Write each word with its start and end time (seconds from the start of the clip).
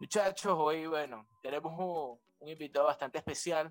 Muchachos, 0.00 0.54
hoy, 0.56 0.86
bueno, 0.86 1.26
tenemos 1.42 1.78
un, 1.78 2.18
invitado 2.48 2.86
bastante 2.86 3.18
especial. 3.18 3.70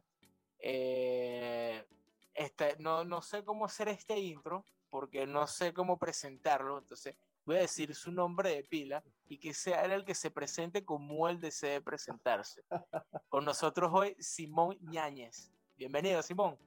Eh, 0.59 1.85
este, 2.33 2.75
no, 2.79 3.03
no 3.03 3.21
sé 3.21 3.43
cómo 3.43 3.65
hacer 3.65 3.87
este 3.89 4.19
intro, 4.19 4.65
porque 4.89 5.25
no 5.25 5.47
sé 5.47 5.73
cómo 5.73 5.97
presentarlo, 5.97 6.77
entonces 6.79 7.15
voy 7.45 7.57
a 7.57 7.61
decir 7.61 7.93
su 7.95 8.11
nombre 8.11 8.51
de 8.51 8.63
pila 8.63 9.03
y 9.27 9.39
que 9.39 9.53
sea 9.53 9.83
él 9.85 9.91
el 9.91 10.05
que 10.05 10.15
se 10.15 10.31
presente 10.31 10.83
como 10.83 11.27
él 11.29 11.39
desee 11.39 11.81
presentarse. 11.81 12.63
Con 13.29 13.45
nosotros 13.45 13.91
hoy, 13.93 14.15
Simón 14.19 14.77
Ñañez. 14.81 15.51
Bienvenido, 15.77 16.21
Simón. 16.21 16.57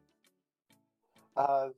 Ah, 1.35 1.71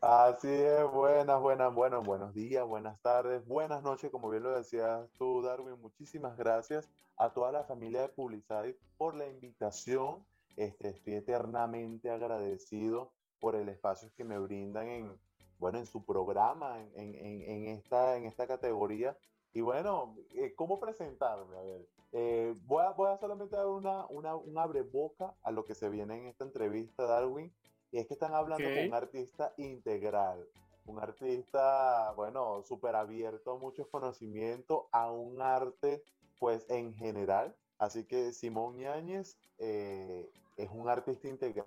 Así 0.00 0.48
es, 0.48 0.84
buenas, 0.92 1.40
buenas, 1.40 1.74
buenos, 1.74 2.04
buenos 2.04 2.34
días, 2.34 2.66
buenas 2.66 3.00
tardes, 3.00 3.44
buenas 3.46 3.82
noches, 3.82 4.10
como 4.10 4.28
bien 4.28 4.42
lo 4.42 4.56
decías 4.56 5.08
tú, 5.18 5.40
Darwin. 5.42 5.80
Muchísimas 5.80 6.36
gracias 6.36 6.88
a 7.16 7.32
toda 7.32 7.50
la 7.50 7.64
familia 7.64 8.02
de 8.02 8.08
Publicite 8.10 8.78
por 8.98 9.16
la 9.16 9.26
invitación. 9.26 10.24
Este, 10.56 10.88
estoy 10.88 11.14
eternamente 11.14 12.10
agradecido 12.10 13.12
por 13.38 13.54
el 13.54 13.68
espacio 13.68 14.10
que 14.16 14.24
me 14.24 14.38
brindan 14.38 14.88
en, 14.88 15.20
bueno, 15.58 15.78
en 15.78 15.86
su 15.86 16.04
programa, 16.04 16.80
en, 16.94 17.14
en, 17.14 17.42
en 17.42 17.66
esta, 17.68 18.16
en 18.16 18.24
esta 18.24 18.46
categoría. 18.46 19.16
Y 19.52 19.60
bueno, 19.60 20.16
eh, 20.34 20.54
¿cómo 20.54 20.80
presentarme? 20.80 21.56
A 21.56 21.62
ver, 21.62 21.86
eh, 22.12 22.54
voy, 22.64 22.84
a, 22.84 22.90
voy 22.90 23.10
a 23.10 23.18
solamente 23.18 23.56
dar 23.56 23.66
una, 23.66 24.06
una, 24.06 24.34
un 24.34 24.58
abreboca 24.58 25.34
a 25.42 25.50
lo 25.50 25.64
que 25.64 25.74
se 25.74 25.88
viene 25.88 26.16
en 26.18 26.26
esta 26.26 26.44
entrevista, 26.44 27.04
Darwin. 27.04 27.52
Y 27.90 27.98
es 27.98 28.06
que 28.06 28.14
están 28.14 28.34
hablando 28.34 28.68
con 28.68 28.88
un 28.88 28.94
artista 28.94 29.54
integral, 29.58 30.46
un 30.86 30.98
artista, 30.98 32.12
bueno, 32.16 32.62
súper 32.62 32.96
abierto 32.96 33.52
a 33.52 33.58
muchos 33.58 33.86
conocimientos, 33.88 34.86
a 34.92 35.10
un 35.10 35.40
arte, 35.40 36.02
pues 36.38 36.66
en 36.68 36.94
general. 36.94 37.54
Así 37.78 38.04
que 38.04 38.32
Simón 38.32 38.76
Ñáñez 38.76 39.38
eh, 39.58 40.30
es 40.56 40.70
un 40.70 40.88
artista 40.88 41.28
integral 41.28 41.66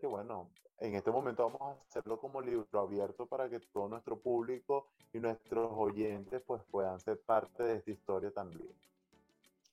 que, 0.00 0.06
bueno, 0.06 0.50
en 0.78 0.94
este 0.94 1.10
momento 1.10 1.44
vamos 1.44 1.60
a 1.78 1.82
hacerlo 1.88 2.18
como 2.18 2.40
libro 2.40 2.80
abierto 2.80 3.26
para 3.26 3.48
que 3.48 3.60
todo 3.60 3.88
nuestro 3.88 4.18
público 4.18 4.88
y 5.12 5.18
nuestros 5.18 5.70
oyentes 5.72 6.42
pues 6.46 6.62
puedan 6.70 6.98
ser 7.00 7.20
parte 7.20 7.62
de 7.62 7.76
esta 7.76 7.90
historia 7.90 8.32
también. 8.32 8.74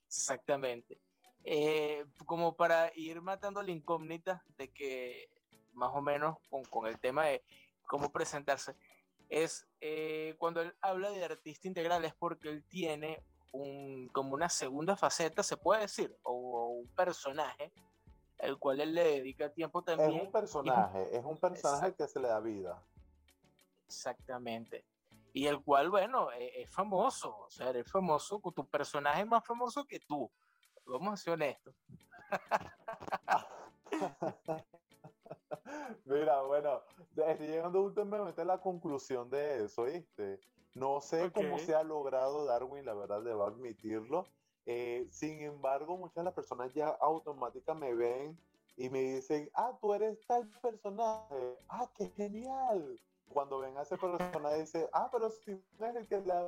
Exactamente. 0.06 1.00
Eh, 1.44 2.06
como 2.26 2.56
para 2.56 2.92
ir 2.96 3.22
matando 3.22 3.62
la 3.64 3.72
incógnita 3.72 4.44
de 4.58 4.72
que 4.72 5.30
más 5.74 5.92
o 5.94 6.02
menos 6.02 6.38
con, 6.50 6.64
con 6.66 6.88
el 6.88 7.00
tema 7.00 7.26
de 7.26 7.44
cómo 7.88 8.12
presentarse, 8.12 8.76
es 9.30 9.68
eh, 9.80 10.36
cuando 10.38 10.62
él 10.62 10.76
habla 10.82 11.12
de 11.12 11.24
artista 11.24 11.68
integral 11.68 12.04
es 12.04 12.14
porque 12.16 12.50
él 12.50 12.64
tiene 12.68 13.24
un, 13.52 14.10
como 14.10 14.34
una 14.34 14.50
segunda 14.50 14.96
faceta, 14.96 15.44
se 15.44 15.58
puede 15.58 15.82
decir, 15.82 16.16
o, 16.24 16.82
un 16.82 16.88
personaje, 16.96 17.72
el 18.40 18.58
cual 18.58 18.82
él 18.82 18.96
le 18.96 19.04
dedica 19.04 19.52
tiempo 19.52 19.84
también. 19.84 20.16
Es 20.16 20.24
un 20.24 20.32
personaje, 20.32 21.18
es 21.18 21.24
un 21.24 21.38
personaje 21.38 21.94
que 21.94 22.08
se 22.08 22.20
le 22.20 22.28
da 22.28 22.40
vida. 22.40 22.84
Exactamente. 23.86 24.86
Y 25.34 25.46
el 25.46 25.64
cual, 25.64 25.90
bueno, 25.90 26.32
es, 26.32 26.52
es 26.56 26.70
famoso, 26.70 27.38
o 27.38 27.50
sea, 27.50 27.70
eres 27.70 27.92
famoso, 27.92 28.42
tu 28.56 28.68
personaje 28.68 29.22
es 29.22 29.28
más 29.28 29.46
famoso 29.46 29.86
que 29.86 30.00
tú. 30.00 30.32
Vamos 30.86 31.14
a 31.14 31.18
ser 31.18 31.34
honestos. 31.34 31.76
Mira, 36.06 36.42
bueno, 36.42 36.82
estoy 37.16 37.48
llegando 37.48 37.82
últimamente 37.82 38.42
a 38.42 38.46
la 38.46 38.60
conclusión 38.60 39.30
de 39.30 39.66
eso, 39.66 39.84
¿viste? 39.84 40.40
No 40.74 41.02
sé 41.02 41.32
cómo 41.32 41.60
se 41.60 41.76
ha 41.76 41.84
logrado 41.84 42.46
Darwin, 42.46 42.86
la 42.86 42.94
verdad, 42.94 43.22
debo 43.22 43.44
admitirlo. 43.44 44.26
Eh, 44.72 45.08
sin 45.10 45.42
embargo, 45.42 45.98
muchas 45.98 46.18
de 46.18 46.26
las 46.26 46.34
personas 46.36 46.72
ya 46.76 46.90
automáticamente 46.90 47.74
me 47.74 47.96
ven 47.96 48.40
y 48.78 48.88
me 48.88 49.02
dicen, 49.16 49.50
ah, 49.56 49.76
tú 49.82 49.96
eres 49.96 50.24
tal 50.28 50.48
personaje, 50.62 51.58
ah, 51.70 51.90
qué 51.96 52.08
genial. 52.16 53.02
Cuando 53.30 53.58
ven 53.58 53.76
a 53.80 53.82
ese 53.82 53.98
personaje, 53.98 54.60
dice, 54.60 54.88
ah, 54.94 55.10
pero 55.12 55.32
si 55.32 55.60
no 55.80 55.88
es 55.88 55.96
el 55.96 56.08
que 56.08 56.22
le 56.22 56.28
da 56.28 56.48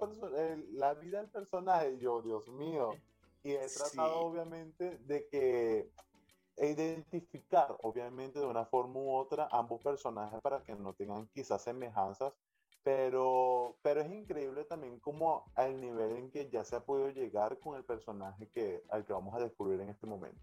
la 0.73 0.93
vida 0.93 1.19
al 1.19 1.29
personaje, 1.29 1.97
yo, 1.97 2.21
Dios 2.21 2.47
mío. 2.49 2.91
Y 3.41 3.53
he 3.53 3.67
tratado, 3.67 4.19
obviamente, 4.19 4.99
de 4.99 5.27
que 5.27 5.91
e 6.57 6.69
identificar, 6.69 7.75
obviamente, 7.81 8.38
de 8.38 8.45
una 8.45 8.65
forma 8.65 8.99
u 8.99 9.15
otra 9.15 9.49
ambos 9.51 9.81
personajes 9.81 10.39
para 10.41 10.61
que 10.61 10.75
no 10.75 10.93
tengan 10.93 11.25
quizás 11.29 11.63
semejanzas, 11.63 12.33
pero, 12.84 13.78
pero 13.81 14.02
es 14.02 14.12
increíble 14.12 14.64
también 14.66 15.00
como 15.00 15.46
al 15.56 15.80
nivel 15.80 16.18
en 16.18 16.31
que 16.31 16.50
ya 16.50 16.64
se 16.64 16.75
ha 16.75 16.86
podido 16.86 17.09
llegar 17.09 17.59
con 17.59 17.78
el 17.78 17.84
personaje 17.84 18.47
que, 18.50 18.84
al 18.90 19.06
que 19.06 19.14
vamos 19.14 19.36
a 19.36 19.40
descubrir 19.40 19.80
en 19.81 19.90
este 19.90 20.08
momento. 20.08 20.40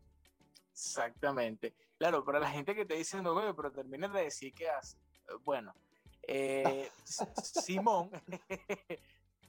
Exactamente. 0.71 1.75
Claro, 1.99 2.25
para 2.25 2.39
la 2.39 2.51
gente 2.51 2.75
que 2.75 2.85
te 2.85 2.95
dice, 2.95 3.21
no, 3.21 3.35
pero 3.57 3.73
termina 3.73 4.09
de 4.09 4.25
decir 4.25 4.53
qué 4.55 4.69
hace. 4.69 4.97
Bueno, 5.45 5.75
eh, 6.23 6.89
Simón, 7.43 8.11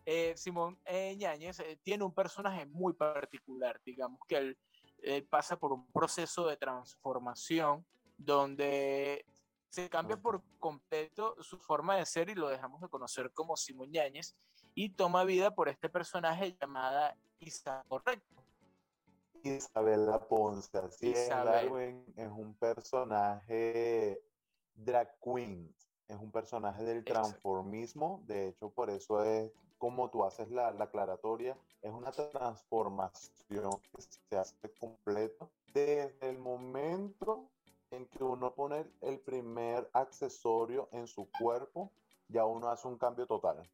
eh, 0.06 0.34
Simón 0.36 0.80
eh, 0.86 1.16
Ñañez 1.16 1.58
tiene 1.84 2.04
un 2.04 2.14
personaje 2.14 2.66
muy 2.66 2.94
particular, 2.94 3.80
digamos 3.86 4.20
que 4.28 4.38
él 4.38 4.58
él 5.04 5.26
pasa 5.26 5.58
por 5.58 5.74
un 5.74 5.86
proceso 5.92 6.48
de 6.48 6.58
transformación 6.58 7.86
donde 8.18 9.26
se 9.70 9.90
cambia 9.90 10.18
por 10.18 10.42
completo 10.60 11.36
su 11.42 11.58
forma 11.60 11.96
de 11.96 12.06
ser 12.06 12.30
y 12.30 12.36
lo 12.36 12.50
dejamos 12.50 12.82
de 12.82 12.90
conocer 12.90 13.32
como 13.32 13.56
Simón 13.56 13.92
Yáñez 13.92 14.36
y 14.74 14.90
toma 14.90 15.24
vida 15.24 15.54
por 15.54 15.70
este 15.70 15.90
personaje 15.90 16.56
llamada 16.60 17.16
Isabel 17.40 17.86
Correcto. 17.88 18.44
Isabela 19.44 20.28
Ponce, 20.28 20.78
así 20.78 21.12
Isabel. 21.12 22.04
es, 22.16 22.26
es 22.26 22.30
un 22.30 22.54
personaje 22.56 24.22
drag 24.76 25.18
queen, 25.22 25.74
es 26.08 26.18
un 26.18 26.32
personaje 26.32 26.84
del 26.84 27.04
transformismo, 27.04 28.22
de 28.26 28.50
hecho 28.50 28.70
por 28.70 28.90
eso 28.90 29.24
es 29.24 29.52
como 29.78 30.10
tú 30.10 30.26
haces 30.26 30.50
la, 30.52 30.72
la 30.72 30.86
aclaratoria, 30.86 31.58
es 31.82 31.92
una 31.92 32.12
transformación 32.12 33.80
que 33.92 34.02
se 34.02 34.38
hace 34.38 34.70
completo 34.78 35.50
desde 35.74 36.30
el 36.30 36.38
momento 36.38 37.50
en 37.92 38.06
que 38.08 38.24
uno 38.24 38.54
pone 38.54 38.86
el 39.02 39.20
primer 39.20 39.90
accesorio 39.94 40.90
en 40.92 41.08
su 41.08 41.28
cuerpo, 41.40 41.92
ya 42.28 42.46
uno 42.46 42.70
hace 42.70 42.88
un 42.88 42.98
cambio 42.98 43.26
total. 43.26 43.68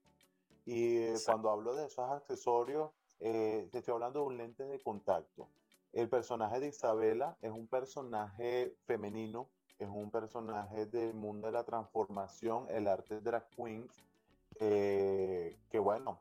Y 0.66 1.14
cuando 1.26 1.50
hablo 1.50 1.76
de 1.76 1.86
esos 1.86 2.09
accesorios, 2.09 2.92
eh, 3.20 3.68
te 3.72 3.80
estoy 3.80 3.94
hablando 3.94 4.22
de 4.22 4.26
un 4.26 4.38
lente 4.38 4.64
de 4.64 4.81
contacto. 4.81 5.48
El 5.94 6.09
personaje 6.09 6.59
de 6.59 6.68
Isabela 6.68 7.38
es 7.42 7.52
un 7.52 7.68
personaje 7.68 8.76
femenino, 8.86 9.48
es 9.80 9.90
un 9.90 10.09
personaje 10.09 10.86
del 10.86 11.14
mundo 11.14 11.47
de 11.47 11.53
la 11.53 11.64
transformación, 11.64 12.68
el 12.70 12.88
arte 12.88 13.20
drag 13.22 13.47
queen, 13.50 13.88
eh, 14.59 15.58
que 15.70 15.80
bueno, 15.80 16.20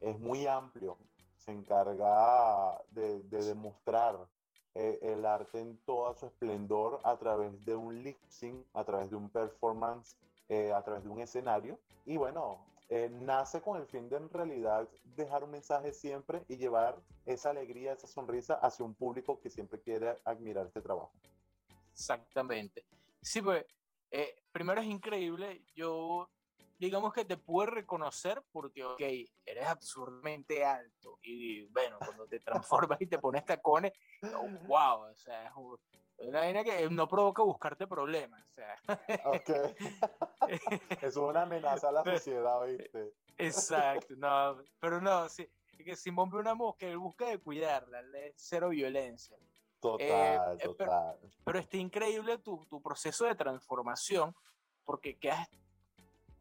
es 0.00 0.18
muy 0.18 0.46
amplio, 0.46 0.98
se 1.36 1.52
encarga 1.52 2.80
de, 2.90 3.22
demostrar 3.22 4.26
eh, 4.74 4.98
el 5.02 5.24
arte 5.26 5.60
en 5.60 5.76
todo 5.78 6.14
su 6.14 6.26
esplendor 6.26 7.00
a 7.04 7.16
través 7.16 7.64
de 7.64 7.74
un 7.74 8.02
lip 8.02 8.18
sync, 8.28 8.64
a 8.74 8.84
través 8.84 9.10
de 9.10 9.16
un 9.16 9.28
performance, 9.30 10.16
eh, 10.48 10.72
a 10.72 10.82
través 10.82 11.04
de 11.04 11.10
un 11.10 11.20
escenario. 11.20 11.78
Y 12.06 12.16
bueno, 12.16 12.64
nace 13.20 13.60
con 13.60 13.76
el 13.78 13.86
fin 13.86 14.08
de 14.08 14.16
en 14.16 14.30
realidad 14.30 14.88
dejar 15.14 15.44
un 15.44 15.50
mensaje 15.50 15.92
siempre 15.92 16.42
y 16.48 16.56
llevar 16.56 16.96
esa 17.26 17.50
alegría, 17.50 17.92
esa 17.92 18.06
sonrisa 18.06 18.54
hacia 18.54 18.84
un 18.84 18.94
público 18.94 19.38
que 19.40 19.50
siempre 19.50 19.78
quiere 19.80 20.16
admirar 20.24 20.66
este 20.66 20.80
trabajo. 20.80 21.12
Exactamente. 21.92 22.86
Sí, 23.20 23.42
pues, 23.42 23.66
primero 24.52 24.80
es 24.80 24.86
increíble. 24.86 25.62
Yo 25.74 26.30
digamos 26.78 27.12
que 27.12 27.24
te 27.24 27.36
puede 27.36 27.70
reconocer 27.70 28.42
porque, 28.52 28.84
ok, 28.84 29.00
eres 29.44 29.66
absurdamente 29.66 30.64
alto 30.64 31.18
y 31.22 31.64
bueno, 31.66 31.98
cuando 31.98 32.26
te 32.26 32.40
transformas 32.40 33.00
y 33.00 33.06
te 33.06 33.18
pones 33.18 33.44
tacones, 33.44 33.92
wow, 34.66 35.10
o 35.10 35.16
sea, 35.16 35.46
es 35.46 35.52
una 36.18 36.40
vaina 36.40 36.64
que 36.64 36.88
no 36.88 37.08
provoca 37.08 37.42
buscarte 37.42 37.86
problemas, 37.86 38.42
o 38.44 38.52
sea. 38.52 38.76
Ok. 39.24 39.50
es 41.02 41.16
una 41.16 41.42
amenaza 41.42 41.88
a 41.88 41.92
la 41.92 42.04
sociedad, 42.04 42.64
¿viste? 42.64 43.12
Exacto, 43.36 44.14
no, 44.16 44.62
pero 44.80 45.00
no, 45.00 45.28
sí, 45.28 45.48
que 45.84 45.96
Simón 45.96 46.30
ve 46.30 46.38
una 46.38 46.54
mosca, 46.54 46.86
él 46.86 46.98
busca 46.98 47.26
de 47.26 47.38
cuidarla, 47.38 48.02
cero 48.36 48.70
violencia. 48.70 49.36
Total, 49.80 50.58
total. 50.58 51.18
Pero, 51.44 51.58
está 51.60 51.76
increíble 51.76 52.38
tu, 52.38 52.66
tu, 52.66 52.82
proceso 52.82 53.26
de 53.26 53.36
transformación 53.36 54.34
porque 54.84 55.16
quedas 55.16 55.48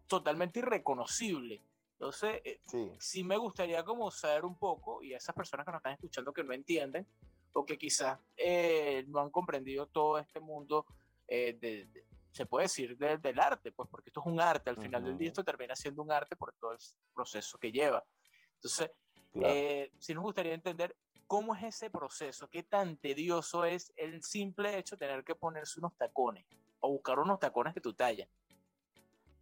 totalmente 0.07 0.59
irreconocible. 0.59 1.61
Entonces, 1.93 2.41
sí. 2.65 2.91
sí 2.99 3.23
me 3.23 3.37
gustaría 3.37 3.83
como 3.83 4.11
saber 4.11 4.45
un 4.45 4.57
poco, 4.57 5.01
y 5.03 5.13
a 5.13 5.17
esas 5.17 5.35
personas 5.35 5.65
que 5.65 5.71
nos 5.71 5.79
están 5.79 5.93
escuchando 5.93 6.31
que 6.31 6.43
no 6.43 6.53
entienden, 6.53 7.07
o 7.53 7.65
que 7.65 7.77
quizás 7.77 8.19
eh, 8.35 9.03
no 9.07 9.19
han 9.19 9.31
comprendido 9.31 9.87
todo 9.87 10.19
este 10.19 10.39
mundo, 10.39 10.85
eh, 11.27 11.57
de, 11.59 12.05
se 12.31 12.45
puede 12.45 12.65
decir, 12.65 12.95
del 12.97 13.39
arte, 13.39 13.71
pues 13.71 13.89
porque 13.89 14.09
esto 14.11 14.19
es 14.19 14.27
un 14.27 14.39
arte, 14.39 14.69
al 14.69 14.77
final 14.77 15.03
del 15.03 15.17
día 15.17 15.29
esto 15.29 15.43
termina 15.43 15.75
siendo 15.75 16.03
un 16.03 16.11
arte 16.11 16.35
por 16.35 16.53
todo 16.53 16.73
el 16.73 16.77
proceso 17.15 17.57
que 17.57 17.71
lleva. 17.71 18.05
Entonces, 18.53 18.91
eh, 19.41 19.91
sí 19.97 20.13
nos 20.13 20.23
gustaría 20.23 20.53
entender 20.53 20.95
cómo 21.25 21.55
es 21.55 21.63
ese 21.63 21.89
proceso, 21.89 22.47
qué 22.47 22.61
tan 22.61 22.97
tedioso 22.97 23.65
es 23.65 23.91
el 23.95 24.21
simple 24.23 24.77
hecho 24.77 24.95
de 24.95 25.07
tener 25.07 25.23
que 25.23 25.33
ponerse 25.33 25.79
unos 25.79 25.95
tacones 25.97 26.45
o 26.79 26.89
buscar 26.89 27.17
unos 27.17 27.39
tacones 27.39 27.73
de 27.73 27.81
tu 27.81 27.93
talla. 27.93 28.27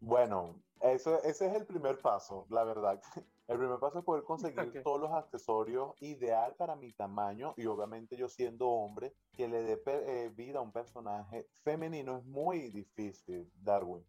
Bueno, 0.06 0.54
eso, 0.82 1.20
ese 1.24 1.48
es 1.48 1.56
el 1.56 1.66
primer 1.66 2.00
paso, 2.00 2.46
la 2.50 2.64
verdad. 2.64 3.02
El 3.48 3.60
primer 3.60 3.78
paso 3.80 4.00
es 4.00 4.06
poder 4.06 4.24
conseguir 4.24 4.82
todos 4.84 5.00
los 5.00 5.12
accesorios 5.12 5.94
ideal 6.00 6.56
para 6.56 6.76
mi 6.76 6.92
tamaño 6.94 7.54
y 7.58 7.68
obviamente 7.68 8.18
yo 8.18 8.28
siendo 8.28 8.68
hombre, 8.68 9.14
que 9.34 9.48
le 9.48 9.62
dé 9.62 9.80
eh, 9.86 10.32
vida 10.36 10.58
a 10.58 10.62
un 10.64 10.72
personaje 10.72 11.48
femenino 11.64 12.18
es 12.18 12.26
muy 12.26 12.72
difícil, 12.72 13.48
Darwin. 13.62 14.04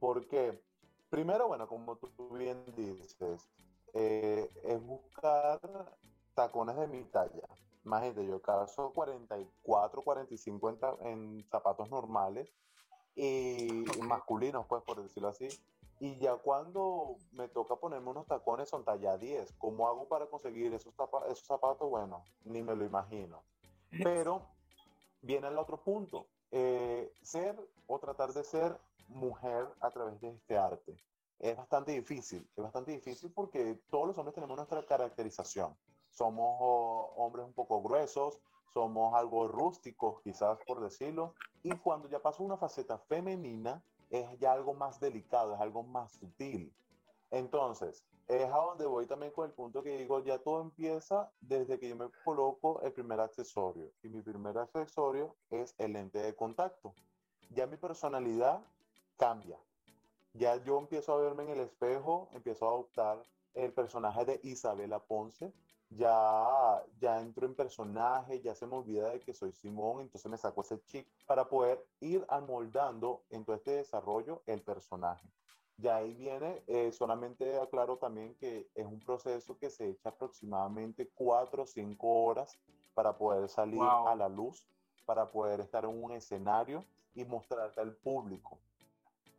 Porque, 0.00 0.60
primero, 1.10 1.46
bueno, 1.46 1.68
como 1.68 1.96
tú 1.96 2.10
bien 2.30 2.64
dices, 2.76 3.48
eh, 3.94 4.50
es 4.64 4.84
buscar 4.84 5.60
tacones 6.34 6.76
de 6.76 6.88
mi 6.88 7.04
talla. 7.04 7.48
Imagínate, 7.84 8.26
yo 8.26 8.42
calzo 8.42 8.92
44, 8.92 10.02
45 10.02 10.70
en, 10.70 11.06
en 11.06 11.44
zapatos 11.50 11.88
normales 11.88 12.52
y, 13.14 13.84
masculinos, 14.02 14.66
pues, 14.66 14.82
por 14.82 15.02
decirlo 15.02 15.28
así. 15.28 15.48
Y 16.00 16.18
ya 16.18 16.34
cuando 16.36 17.16
me 17.32 17.48
toca 17.48 17.76
ponerme 17.76 18.10
unos 18.10 18.26
tacones 18.26 18.68
son 18.68 18.84
talla 18.84 19.16
10. 19.16 19.52
¿Cómo 19.58 19.86
hago 19.86 20.08
para 20.08 20.26
conseguir 20.26 20.74
esos, 20.74 20.92
esos 21.28 21.46
zapatos? 21.46 21.88
Bueno, 21.88 22.24
ni 22.44 22.62
me 22.62 22.74
lo 22.74 22.84
imagino. 22.84 23.44
Pero 24.02 24.42
viene 25.20 25.48
el 25.48 25.58
otro 25.58 25.82
punto. 25.82 26.26
Eh, 26.50 27.12
ser 27.22 27.56
o 27.86 27.98
tratar 27.98 28.32
de 28.32 28.42
ser 28.42 28.76
mujer 29.08 29.68
a 29.80 29.90
través 29.90 30.20
de 30.20 30.30
este 30.30 30.58
arte. 30.58 30.96
Es 31.38 31.56
bastante 31.56 31.92
difícil. 31.92 32.48
Es 32.56 32.62
bastante 32.62 32.92
difícil 32.92 33.32
porque 33.32 33.80
todos 33.90 34.08
los 34.08 34.18
hombres 34.18 34.34
tenemos 34.34 34.56
nuestra 34.56 34.84
caracterización. 34.84 35.76
Somos 36.10 37.10
hombres 37.16 37.46
un 37.46 37.54
poco 37.54 37.82
gruesos, 37.82 38.40
somos 38.72 39.14
algo 39.14 39.48
rústicos, 39.48 40.20
quizás 40.22 40.58
por 40.66 40.80
decirlo, 40.80 41.34
y 41.62 41.70
cuando 41.78 42.08
ya 42.08 42.20
pasa 42.20 42.42
una 42.42 42.56
faceta 42.56 42.98
femenina, 42.98 43.82
es 44.10 44.26
ya 44.38 44.52
algo 44.52 44.74
más 44.74 45.00
delicado, 45.00 45.54
es 45.54 45.60
algo 45.60 45.82
más 45.82 46.12
sutil. 46.12 46.72
Entonces, 47.30 48.04
es 48.28 48.44
a 48.44 48.56
donde 48.56 48.86
voy 48.86 49.06
también 49.06 49.32
con 49.32 49.46
el 49.46 49.52
punto 49.52 49.82
que 49.82 49.96
digo, 49.96 50.22
ya 50.22 50.38
todo 50.38 50.60
empieza 50.60 51.30
desde 51.40 51.78
que 51.78 51.88
yo 51.88 51.96
me 51.96 52.10
coloco 52.24 52.80
el 52.82 52.92
primer 52.92 53.20
accesorio. 53.20 53.90
Y 54.02 54.08
mi 54.08 54.22
primer 54.22 54.56
accesorio 54.58 55.34
es 55.50 55.74
el 55.78 55.94
lente 55.94 56.18
de 56.18 56.34
contacto. 56.34 56.94
Ya 57.50 57.66
mi 57.66 57.76
personalidad 57.76 58.62
cambia. 59.16 59.58
Ya 60.34 60.56
yo 60.64 60.78
empiezo 60.78 61.12
a 61.12 61.20
verme 61.20 61.44
en 61.44 61.50
el 61.50 61.60
espejo, 61.60 62.28
empiezo 62.32 62.66
a 62.66 62.70
adoptar 62.70 63.22
el 63.54 63.72
personaje 63.72 64.24
de 64.24 64.40
Isabela 64.42 64.98
Ponce, 64.98 65.52
ya, 65.96 66.82
ya 67.00 67.20
entro 67.20 67.46
en 67.46 67.54
personaje, 67.54 68.40
ya 68.40 68.54
se 68.54 68.66
me 68.66 68.76
olvida 68.76 69.10
de 69.10 69.20
que 69.20 69.34
soy 69.34 69.52
Simón, 69.52 70.00
entonces 70.00 70.30
me 70.30 70.38
saco 70.38 70.62
ese 70.62 70.82
chip 70.84 71.06
para 71.26 71.48
poder 71.48 71.84
ir 72.00 72.24
amoldando 72.28 73.22
en 73.30 73.44
todo 73.44 73.56
este 73.56 73.72
desarrollo 73.72 74.42
el 74.46 74.62
personaje. 74.62 75.28
Ya 75.76 75.96
ahí 75.96 76.14
viene, 76.14 76.62
eh, 76.66 76.92
solamente 76.92 77.58
aclaro 77.58 77.96
también 77.96 78.34
que 78.36 78.70
es 78.74 78.86
un 78.86 79.00
proceso 79.00 79.58
que 79.58 79.70
se 79.70 79.90
echa 79.90 80.10
aproximadamente 80.10 81.10
cuatro 81.14 81.64
o 81.64 81.66
cinco 81.66 82.24
horas 82.24 82.58
para 82.94 83.16
poder 83.16 83.48
salir 83.48 83.82
a 83.82 84.14
la 84.14 84.28
luz, 84.28 84.66
para 85.06 85.30
poder 85.30 85.60
estar 85.60 85.84
en 85.84 86.04
un 86.04 86.12
escenario 86.12 86.84
y 87.14 87.24
mostrarte 87.24 87.80
al 87.80 87.96
público. 87.96 88.58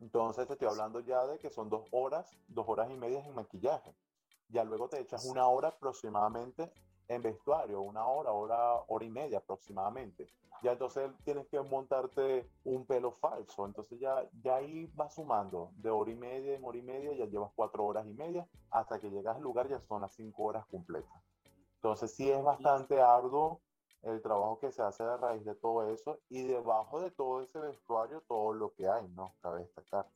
Entonces 0.01 0.47
te 0.47 0.53
estoy 0.53 0.67
hablando 0.67 0.99
ya 0.99 1.25
de 1.27 1.39
que 1.39 1.49
son 1.49 1.69
dos 1.69 1.87
horas, 1.91 2.35
dos 2.47 2.67
horas 2.67 2.89
y 2.91 2.97
media 2.97 3.23
en 3.25 3.33
maquillaje 3.33 3.95
ya 4.49 4.63
luego 4.63 4.89
te 4.89 4.99
echas 4.99 5.25
una 5.25 5.47
hora 5.47 5.69
aproximadamente 5.69 6.71
en 7.07 7.21
vestuario, 7.21 7.81
una 7.81 8.05
hora, 8.05 8.31
hora, 8.31 8.75
hora 8.87 9.05
y 9.05 9.09
media 9.09 9.39
aproximadamente. 9.39 10.27
Ya 10.61 10.71
entonces 10.71 11.11
tienes 11.25 11.47
que 11.47 11.59
montarte 11.59 12.49
un 12.63 12.85
pelo 12.85 13.11
falso, 13.11 13.65
entonces 13.65 13.99
ya, 13.99 14.29
ya 14.41 14.55
ahí 14.55 14.89
vas 14.95 15.13
sumando 15.15 15.71
de 15.75 15.89
hora 15.89 16.11
y 16.11 16.15
media 16.15 16.55
en 16.55 16.63
hora 16.63 16.77
y 16.77 16.81
media, 16.81 17.13
ya 17.13 17.25
llevas 17.25 17.51
cuatro 17.53 17.83
horas 17.83 18.05
y 18.07 18.13
media, 18.13 18.47
hasta 18.71 18.99
que 18.99 19.09
llegas 19.09 19.35
al 19.35 19.43
lugar 19.43 19.67
ya 19.67 19.81
son 19.81 20.01
las 20.01 20.13
cinco 20.13 20.43
horas 20.43 20.65
completas. 20.67 21.21
Entonces 21.75 22.15
sí 22.15 22.31
es 22.31 22.41
bastante 22.41 23.01
arduo 23.01 23.59
el 24.03 24.21
trabajo 24.21 24.59
que 24.59 24.71
se 24.71 24.81
hace 24.81 25.03
a 25.03 25.17
raíz 25.17 25.43
de 25.43 25.55
todo 25.55 25.89
eso 25.89 26.19
y 26.29 26.43
debajo 26.43 27.01
de 27.01 27.11
todo 27.11 27.41
ese 27.41 27.59
vestuario 27.59 28.21
todo 28.21 28.53
lo 28.53 28.73
que 28.73 28.87
hay, 28.87 29.07
¿no? 29.09 29.35
Cabe 29.41 29.61
destacar. 29.61 30.07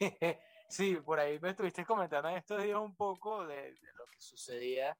Sí, 0.72 0.96
por 0.96 1.20
ahí 1.20 1.38
me 1.38 1.50
estuviste 1.50 1.84
comentando 1.84 2.30
en 2.30 2.36
estos 2.36 2.62
días 2.62 2.78
un 2.78 2.96
poco 2.96 3.44
de, 3.44 3.72
lo 3.94 4.06
que 4.06 4.18
sucedía 4.18 4.96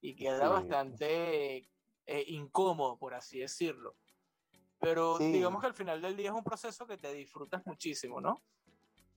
y 0.00 0.16
que 0.16 0.26
era 0.26 0.48
bastante 0.48 1.58
eh, 2.06 2.24
incómodo, 2.26 2.98
por 2.98 3.14
así 3.14 3.38
decirlo. 3.38 3.94
Pero 4.80 5.18
digamos 5.18 5.60
que 5.60 5.68
al 5.68 5.74
final 5.74 6.02
del 6.02 6.16
día 6.16 6.30
es 6.30 6.34
un 6.34 6.42
proceso 6.42 6.88
que 6.88 6.96
te 6.96 7.12
disfrutas 7.12 7.64
muchísimo, 7.64 8.20
¿no? 8.20 8.42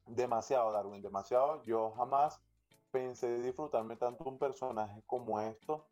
Demasiado, 0.06 0.72
Darwin, 0.72 1.02
demasiado. 1.02 1.64
Yo 1.64 1.90
jamás 1.98 2.40
pensé 2.92 3.42
disfrutarme 3.42 3.96
tanto 3.96 4.26
un 4.26 4.38
personaje 4.38 5.02
como 5.08 5.42
esto. 5.42 5.88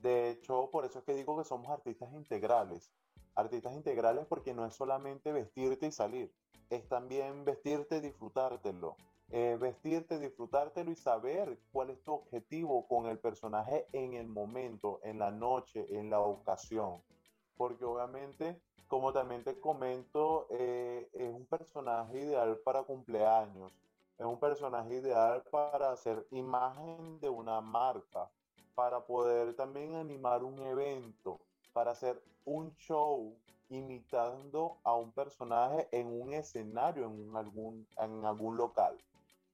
De 0.00 0.30
hecho, 0.30 0.70
por 0.72 0.84
eso 0.86 0.98
es 0.98 1.04
que 1.04 1.14
digo 1.14 1.38
que 1.38 1.44
somos 1.44 1.70
artistas 1.70 2.12
integrales. 2.14 2.90
Artistas 3.36 3.74
integrales 3.74 4.26
porque 4.26 4.54
no 4.54 4.66
es 4.66 4.74
solamente 4.74 5.30
vestirte 5.30 5.86
y 5.86 5.92
salir, 5.92 6.34
es 6.68 6.88
también 6.88 7.44
vestirte 7.44 7.98
y 7.98 8.00
disfrutártelo 8.00 8.96
eh, 9.34 9.56
vestirte, 9.58 10.18
disfrutártelo 10.18 10.90
y 10.90 10.94
saber 10.94 11.58
cuál 11.72 11.88
es 11.88 12.02
tu 12.02 12.12
objetivo 12.12 12.86
con 12.86 13.06
el 13.06 13.18
personaje 13.18 13.86
en 13.92 14.12
el 14.12 14.28
momento, 14.28 15.00
en 15.04 15.18
la 15.18 15.30
noche, 15.30 15.86
en 15.88 16.10
la 16.10 16.20
ocasión. 16.20 17.00
Porque 17.56 17.82
obviamente, 17.82 18.60
como 18.88 19.10
también 19.10 19.42
te 19.42 19.58
comento, 19.58 20.48
eh, 20.50 21.08
es 21.14 21.32
un 21.32 21.46
personaje 21.46 22.20
ideal 22.20 22.58
para 22.58 22.82
cumpleaños, 22.82 23.72
es 24.18 24.26
un 24.26 24.38
personaje 24.38 24.96
ideal 24.96 25.42
para 25.50 25.92
hacer 25.92 26.26
imagen 26.30 27.18
de 27.20 27.30
una 27.30 27.62
marca, 27.62 28.30
para 28.74 29.00
poder 29.00 29.54
también 29.54 29.94
animar 29.94 30.44
un 30.44 30.60
evento, 30.60 31.40
para 31.72 31.92
hacer 31.92 32.22
un 32.44 32.76
show 32.76 33.34
imitando 33.70 34.76
a 34.84 34.94
un 34.94 35.10
personaje 35.12 35.88
en 35.90 36.08
un 36.08 36.34
escenario, 36.34 37.06
en 37.06 37.34
algún, 37.34 37.86
en 37.96 38.26
algún 38.26 38.58
local. 38.58 38.94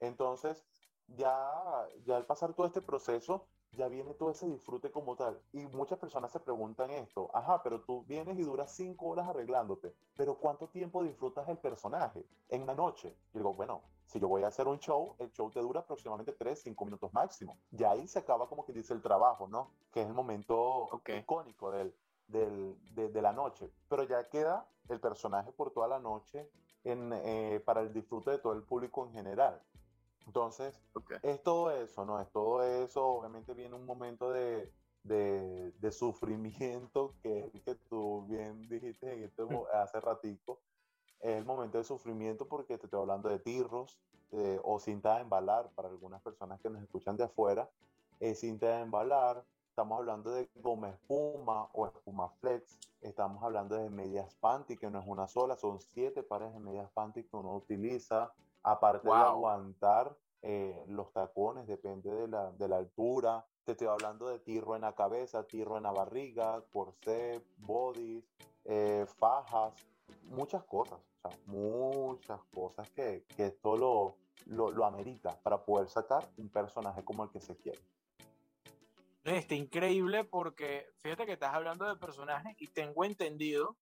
Entonces, 0.01 0.65
ya, 1.09 1.89
ya 2.05 2.17
al 2.17 2.27
pasar 2.27 2.55
todo 2.55 2.67
este 2.67 2.83
proceso, 2.83 3.47
ya 3.73 3.89
viene 3.89 4.15
todo 4.15 4.31
ese 4.31 4.49
disfrute 4.49 4.91
como 4.91 5.17
tal. 5.17 5.41
Y 5.53 5.67
muchas 5.67 5.99
personas 5.99 6.33
se 6.33 6.41
preguntan 6.41 6.91
esto, 6.91 7.31
ajá, 7.35 7.63
pero 7.63 7.81
tú 7.83 8.05
vienes 8.07 8.39
y 8.39 8.43
duras 8.43 8.73
cinco 8.75 9.07
horas 9.07 9.29
arreglándote, 9.29 9.95
pero 10.17 10.37
¿cuánto 10.39 10.69
tiempo 10.69 11.03
disfrutas 11.03 11.49
el 11.49 11.59
personaje 11.59 12.25
en 12.49 12.63
una 12.63 12.75
noche? 12.75 13.17
Y 13.35 13.39
digo, 13.39 13.55
bueno, 13.55 13.83
si 14.07 14.19
yo 14.19 14.29
voy 14.29 14.43
a 14.43 14.49
hacer 14.49 14.67
un 14.67 14.79
show, 14.79 15.17
el 15.19 15.31
show 15.33 15.51
te 15.51 15.61
dura 15.61 15.81
aproximadamente 15.81 16.33
3, 16.33 16.63
5 16.63 16.85
minutos 16.87 17.13
máximo. 17.13 17.59
Y 17.71 17.85
ahí 17.85 18.09
se 18.09 18.19
acaba 18.19 18.49
como 18.49 18.65
que 18.65 18.73
dice 18.73 18.95
el 18.95 19.03
trabajo, 19.03 19.49
¿no? 19.49 19.71
Que 19.93 20.01
es 20.01 20.07
el 20.07 20.15
momento 20.15 20.89
icónico 21.07 21.71
del, 21.71 21.95
del, 22.27 22.77
de, 22.95 23.23
la 23.23 23.35
noche. 23.35 23.71
Pero 23.87 24.05
ya 24.05 24.27
queda 24.31 24.67
el 24.89 24.99
personaje 24.99 25.53
por 25.53 25.73
toda 25.73 25.89
la 25.89 25.99
noche 25.99 26.51
en, 26.85 27.13
eh, 27.13 27.61
para 27.67 27.83
el 27.83 27.93
disfrute 27.93 28.31
de 28.31 28.39
todo 28.39 28.55
el 28.55 28.63
público 28.63 29.05
en 29.05 29.13
general. 29.13 29.63
Entonces, 30.29 30.79
es 31.23 31.43
todo 31.43 31.71
eso, 31.71 32.05
¿no? 32.05 32.21
Es 32.21 32.31
todo 32.31 32.63
eso. 32.63 33.03
Obviamente 33.03 33.55
viene 33.55 33.75
un 33.75 33.87
momento 33.87 34.31
de, 34.31 34.71
de, 35.03 35.91
sufrimiento, 35.91 37.15
que 37.23 37.51
es 37.55 37.63
que 37.63 37.75
tú 37.89 38.27
bien 38.27 38.69
dijiste 38.69 39.11
en 39.11 39.23
este, 39.23 39.43
hace 39.73 40.01
ratico. 40.01 40.61
Es 41.21 41.39
el 41.39 41.47
momento 41.47 41.79
de 41.79 41.85
sufrimiento 41.85 42.47
porque 42.47 42.77
te 42.77 42.85
estoy 42.85 43.01
hablando 43.01 43.31
de 43.31 43.39
tirros 43.39 43.99
o 44.63 44.79
cinta 44.79 45.15
de 45.15 45.23
embalar 45.23 45.71
para 45.75 45.89
algunas 45.89 46.21
personas 46.21 46.61
que 46.61 46.69
nos 46.69 46.83
escuchan 46.83 47.17
de 47.17 47.25
afuera. 47.25 47.71
Es 48.21 48.41
cinta 48.41 48.67
de 48.77 48.83
embalar, 48.83 49.43
estamos 49.71 49.99
hablando 49.99 50.31
de 50.31 50.51
goma 50.57 50.91
espuma 50.91 51.71
o 51.73 51.87
espuma 51.87 52.29
flex, 52.41 52.79
estamos 53.01 53.43
hablando 53.43 53.77
de 53.77 53.89
medias 53.89 54.35
panty, 54.35 54.77
que 54.77 54.91
no 54.91 55.01
es 55.01 55.07
una 55.07 55.27
sola, 55.27 55.57
son 55.57 55.81
siete 55.81 56.23
pares 56.23 56.53
de 56.53 56.61
medias 56.61 56.91
panty 56.91 57.25
que 57.25 57.35
uno 57.35 57.57
utiliza, 57.57 58.31
aparte 58.63 59.09
de 59.09 59.15
aguantar 59.15 60.17
eh, 60.43 60.85
los 60.89 61.13
tacones, 61.13 61.67
depende 61.67 62.11
de 62.11 62.29
la, 62.29 62.53
de 62.53 62.69
la, 62.69 62.77
altura, 62.77 63.45
te 63.65 63.73
estoy 63.73 63.89
hablando 63.89 64.29
de 64.29 64.39
tirro 64.39 64.77
en 64.77 64.83
la 64.83 64.95
cabeza, 64.95 65.47
tirro 65.47 65.77
en 65.77 65.83
la 65.83 65.93
barriga, 65.93 66.63
corset, 66.73 67.45
bodies, 67.57 68.25
eh, 68.65 69.05
fajas, 69.19 69.75
muchas 70.25 70.63
cosas, 70.65 71.01
o 71.01 71.29
sea, 71.29 71.39
muchas 71.47 72.41
cosas 72.55 72.89
que, 72.91 73.25
que 73.37 73.47
esto 73.47 73.77
lo, 73.77 74.15
lo, 74.47 74.71
lo, 74.71 74.85
amerita 74.85 75.37
para 75.43 75.65
poder 75.65 75.89
sacar 75.89 76.29
un 76.37 76.49
personaje 76.49 77.05
como 77.05 77.25
el 77.25 77.31
que 77.31 77.41
se 77.41 77.57
quiere. 77.57 77.81
Está 79.25 79.55
increíble 79.55 80.25
porque 80.25 80.87
fíjate 81.01 81.27
que 81.27 81.33
estás 81.33 81.53
hablando 81.53 81.85
de 81.85 81.97
personajes 81.97 82.55
y 82.59 82.69
tengo 82.69 83.05
entendido 83.05 83.77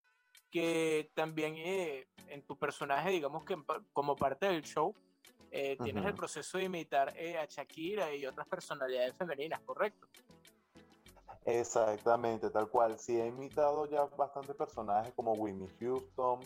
que 0.51 1.11
también 1.15 1.55
eh, 1.57 2.09
en 2.29 2.43
tu 2.43 2.57
personaje, 2.57 3.11
digamos 3.11 3.45
que 3.45 3.57
como 3.93 4.17
parte 4.17 4.47
del 4.47 4.63
show, 4.63 4.95
eh, 5.51 5.77
tienes 5.83 6.05
el 6.05 6.15
proceso 6.15 6.59
de 6.59 6.65
imitar 6.65 7.15
eh, 7.17 7.39
a 7.39 7.47
Shakira 7.47 8.15
y 8.15 8.27
otras 8.27 8.47
personalidades 8.47 9.15
femeninas, 9.17 9.61
¿correcto? 9.61 10.07
Exactamente, 11.45 12.51
tal 12.51 12.69
cual. 12.69 12.99
Sí, 12.99 13.19
he 13.21 13.27
imitado 13.27 13.87
ya 13.87 14.05
bastantes 14.17 14.57
personajes 14.57 15.13
como 15.15 15.33
Whitney 15.33 15.71
Houston, 15.81 16.41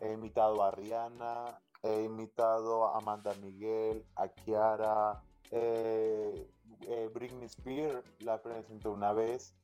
he 0.00 0.12
imitado 0.12 0.62
a 0.62 0.70
Rihanna, 0.70 1.60
he 1.82 2.04
imitado 2.04 2.86
a 2.86 2.98
Amanda 2.98 3.34
Miguel, 3.42 4.04
a 4.16 4.28
Kiara, 4.28 5.22
eh, 5.50 6.48
Britney 7.14 7.46
Spears, 7.46 8.04
la 8.20 8.40
presenté 8.40 8.88
una 8.88 9.12
vez. 9.12 9.54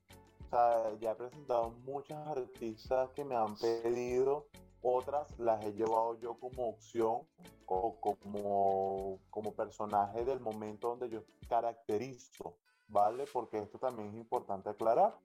O 0.49 0.55
sea, 0.55 0.97
ya 0.99 1.11
he 1.11 1.15
presentado 1.15 1.69
muchas 1.85 2.25
artistas 2.27 3.11
que 3.11 3.23
me 3.23 3.35
han 3.35 3.55
pedido 3.55 4.47
otras 4.81 5.37
las 5.37 5.63
he 5.63 5.73
llevado 5.73 6.17
yo 6.19 6.39
como 6.39 6.69
opción 6.69 7.21
o 7.65 7.99
como, 7.99 9.19
como 9.29 9.53
personaje 9.53 10.23
del 10.25 10.39
momento 10.39 10.89
donde 10.89 11.09
yo 11.09 11.23
caracterizo, 11.47 12.55
¿vale? 12.87 13.25
Porque 13.31 13.59
esto 13.59 13.77
también 13.77 14.09
es 14.09 14.15
importante 14.15 14.69
aclarar. 14.69 15.15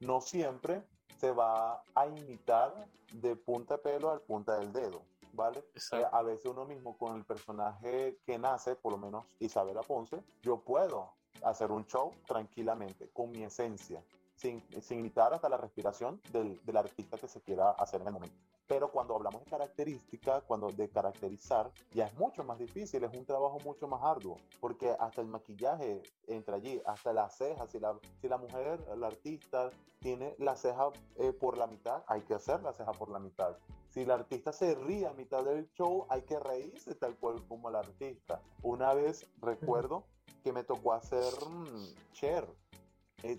No 0.00 0.20
siempre 0.20 0.82
se 1.18 1.30
va 1.32 1.82
a 1.94 2.06
imitar 2.06 2.72
de 3.12 3.36
punta 3.36 3.76
de 3.76 3.82
pelo 3.82 4.10
al 4.10 4.22
punta 4.22 4.58
del 4.58 4.72
dedo, 4.72 5.02
¿vale? 5.34 5.62
Eh, 5.92 6.04
a 6.10 6.22
veces 6.22 6.46
uno 6.46 6.64
mismo 6.64 6.96
con 6.96 7.16
el 7.16 7.24
personaje 7.24 8.18
que 8.24 8.38
nace, 8.38 8.76
por 8.76 8.92
lo 8.92 8.98
menos 8.98 9.26
Isabela 9.40 9.82
Ponce, 9.82 10.22
yo 10.42 10.60
puedo 10.60 11.12
hacer 11.42 11.70
un 11.70 11.84
show 11.86 12.12
tranquilamente, 12.26 13.10
con 13.10 13.30
mi 13.30 13.42
esencia, 13.42 14.02
sin, 14.40 14.62
sin 14.80 15.00
imitar 15.00 15.34
hasta 15.34 15.48
la 15.48 15.56
respiración 15.56 16.20
del, 16.32 16.58
del 16.64 16.76
artista 16.76 17.18
que 17.18 17.28
se 17.28 17.40
quiera 17.40 17.70
hacer 17.72 18.00
en 18.00 18.08
el 18.08 18.12
momento. 18.14 18.36
Pero 18.66 18.90
cuando 18.92 19.16
hablamos 19.16 19.44
de 19.44 19.50
característica, 19.50 20.42
cuando 20.42 20.68
de 20.70 20.88
caracterizar, 20.88 21.72
ya 21.92 22.06
es 22.06 22.14
mucho 22.16 22.44
más 22.44 22.58
difícil, 22.58 23.02
es 23.02 23.12
un 23.12 23.26
trabajo 23.26 23.58
mucho 23.64 23.88
más 23.88 24.00
arduo, 24.02 24.36
porque 24.60 24.94
hasta 24.98 25.20
el 25.20 25.26
maquillaje 25.26 26.02
entra 26.28 26.56
allí, 26.56 26.80
hasta 26.86 27.12
las 27.12 27.36
cejas, 27.36 27.68
si 27.70 27.80
la, 27.80 27.98
si 28.20 28.28
la 28.28 28.38
mujer, 28.38 28.80
la 28.96 29.08
artista, 29.08 29.70
tiene 29.98 30.34
la 30.38 30.56
ceja 30.56 30.90
eh, 31.16 31.32
por 31.32 31.58
la 31.58 31.66
mitad, 31.66 32.04
hay 32.06 32.22
que 32.22 32.34
hacer 32.34 32.62
la 32.62 32.72
ceja 32.72 32.92
por 32.92 33.10
la 33.10 33.18
mitad. 33.18 33.56
Si 33.88 34.04
la 34.04 34.14
artista 34.14 34.52
se 34.52 34.76
ríe 34.76 35.06
a 35.06 35.12
mitad 35.14 35.44
del 35.44 35.68
show, 35.72 36.06
hay 36.08 36.22
que 36.22 36.38
reírse 36.38 36.94
tal 36.94 37.16
cual 37.16 37.44
como 37.48 37.70
la 37.70 37.80
artista. 37.80 38.40
Una 38.62 38.94
vez 38.94 39.26
recuerdo 39.42 40.04
que 40.44 40.52
me 40.52 40.62
tocó 40.62 40.92
hacer 40.92 41.32
mm, 41.48 42.12
Cher. 42.12 42.46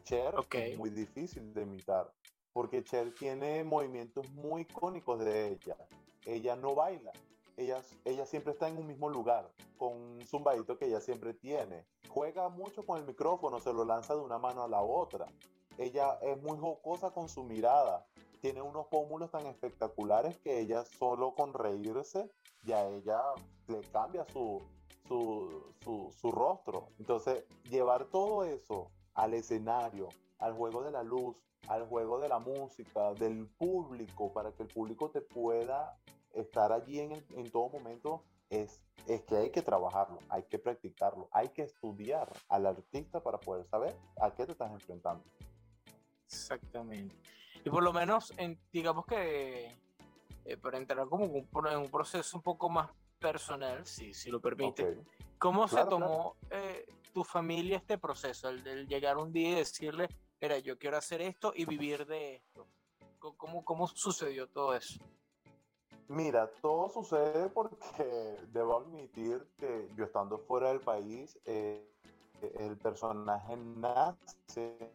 Cher 0.03 0.33
es 0.51 0.77
muy 0.77 0.89
difícil 0.89 1.53
de 1.53 1.63
imitar 1.63 2.11
porque 2.53 2.83
Cher 2.83 3.13
tiene 3.15 3.63
movimientos 3.63 4.29
muy 4.31 4.61
icónicos 4.61 5.19
de 5.19 5.49
ella. 5.49 5.77
Ella 6.25 6.55
no 6.55 6.75
baila, 6.75 7.11
ella, 7.57 7.81
ella 8.05 8.25
siempre 8.25 8.53
está 8.53 8.67
en 8.67 8.77
un 8.77 8.87
mismo 8.87 9.09
lugar, 9.09 9.49
con 9.77 9.93
un 9.93 10.25
zumbadito 10.25 10.77
que 10.77 10.85
ella 10.85 11.01
siempre 11.01 11.33
tiene. 11.33 11.85
Juega 12.09 12.49
mucho 12.49 12.85
con 12.85 12.99
el 12.99 13.05
micrófono, 13.05 13.59
se 13.59 13.73
lo 13.73 13.85
lanza 13.85 14.15
de 14.15 14.21
una 14.21 14.37
mano 14.37 14.63
a 14.63 14.67
la 14.67 14.81
otra. 14.81 15.25
Ella 15.77 16.19
es 16.21 16.41
muy 16.41 16.57
jocosa 16.57 17.11
con 17.11 17.29
su 17.29 17.43
mirada. 17.43 18.05
Tiene 18.41 18.61
unos 18.61 18.87
pómulos 18.87 19.31
tan 19.31 19.45
espectaculares 19.45 20.37
que 20.39 20.59
ella 20.59 20.83
solo 20.83 21.33
con 21.33 21.53
reírse 21.53 22.29
ya 22.63 22.87
ella 22.87 23.19
le 23.67 23.81
cambia 23.91 24.25
su, 24.25 24.61
su, 25.07 25.73
su, 25.83 26.11
su 26.19 26.31
rostro. 26.31 26.89
Entonces, 26.99 27.45
llevar 27.69 28.05
todo 28.05 28.43
eso 28.43 28.91
al 29.13 29.33
escenario, 29.33 30.09
al 30.39 30.53
juego 30.53 30.83
de 30.83 30.91
la 30.91 31.03
luz, 31.03 31.35
al 31.67 31.87
juego 31.87 32.19
de 32.19 32.29
la 32.29 32.39
música, 32.39 33.13
del 33.13 33.47
público, 33.47 34.31
para 34.33 34.51
que 34.51 34.63
el 34.63 34.69
público 34.69 35.09
te 35.09 35.21
pueda 35.21 35.97
estar 36.33 36.71
allí 36.71 36.99
en, 36.99 37.11
en 37.35 37.51
todo 37.51 37.69
momento, 37.69 38.23
es, 38.49 38.81
es 39.07 39.21
que 39.23 39.37
hay 39.37 39.49
que 39.49 39.61
trabajarlo, 39.61 40.19
hay 40.29 40.43
que 40.43 40.59
practicarlo, 40.59 41.29
hay 41.31 41.49
que 41.49 41.63
estudiar 41.63 42.31
al 42.49 42.65
artista 42.65 43.21
para 43.21 43.39
poder 43.39 43.65
saber 43.65 43.95
a 44.21 44.31
qué 44.35 44.45
te 44.45 44.51
estás 44.51 44.71
enfrentando. 44.71 45.23
Exactamente. 46.25 47.15
Y 47.63 47.69
por 47.69 47.83
lo 47.83 47.93
menos, 47.93 48.33
en, 48.37 48.59
digamos 48.71 49.05
que 49.05 49.75
eh, 50.45 50.57
para 50.57 50.77
entrar 50.77 51.07
como 51.07 51.25
en 51.25 51.77
un, 51.77 51.89
proceso 51.89 52.37
un 52.37 52.43
poco 52.43 52.69
más 52.69 52.89
personal, 53.19 53.85
si, 53.85 54.13
si 54.13 54.31
lo 54.31 54.41
permite, 54.41 54.97
¿cómo 55.37 55.67
se 55.67 55.85
tomó 55.85 56.35
eh, 56.49 56.85
tu 57.11 57.23
familia 57.23 57.77
este 57.77 57.97
proceso? 57.97 58.49
El, 58.49 58.65
el, 58.67 58.87
llegar 58.87 59.17
un 59.17 59.31
día 59.31 59.51
y 59.51 59.55
decirle, 59.55 60.09
era 60.39 60.57
yo 60.59 60.77
quiero 60.77 60.97
hacer 60.97 61.21
esto 61.21 61.53
y 61.55 61.65
vivir 61.65 62.05
de 62.05 62.35
esto. 62.35 62.67
¿Cómo, 63.19 63.63
cómo 63.63 63.87
sucedió 63.87 64.49
todo 64.49 64.75
eso? 64.75 64.99
Mira, 66.07 66.49
todo 66.61 66.89
sucede 66.89 67.49
porque 67.49 67.77
debo 68.51 68.79
admitir 68.79 69.47
que 69.57 69.87
yo 69.95 70.05
estando 70.05 70.39
fuera 70.39 70.69
del 70.69 70.81
país, 70.81 71.39
eh, 71.45 71.87
el 72.59 72.75
personaje 72.77 73.55
nace 73.55 74.91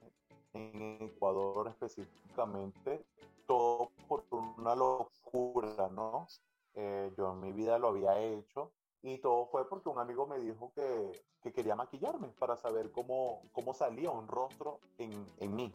en 0.53 0.99
Ecuador 1.01 1.69
específicamente, 1.69 3.05
todo 3.47 3.93
por 4.09 4.25
una 4.59 4.75
locura, 4.75 5.89
¿no? 5.91 6.27
Eh, 6.75 7.11
yo 7.17 7.33
en 7.33 7.41
mi 7.41 7.53
vida 7.53 7.79
lo 7.79 7.89
había 7.89 8.21
hecho 8.21 8.73
y 9.13 9.19
todo 9.19 9.47
fue 9.47 9.69
porque 9.69 9.89
un 9.89 9.99
amigo 9.99 10.27
me 10.27 10.39
dijo 10.39 10.73
que, 10.75 11.13
que 11.43 11.53
quería 11.53 11.77
maquillarme 11.77 12.29
para 12.39 12.57
saber 12.57 12.91
cómo, 12.91 13.43
cómo 13.53 13.73
salía 13.73 14.11
un 14.11 14.27
rostro 14.27 14.81
en, 14.99 15.13
en 15.39 15.55
mí. 15.55 15.73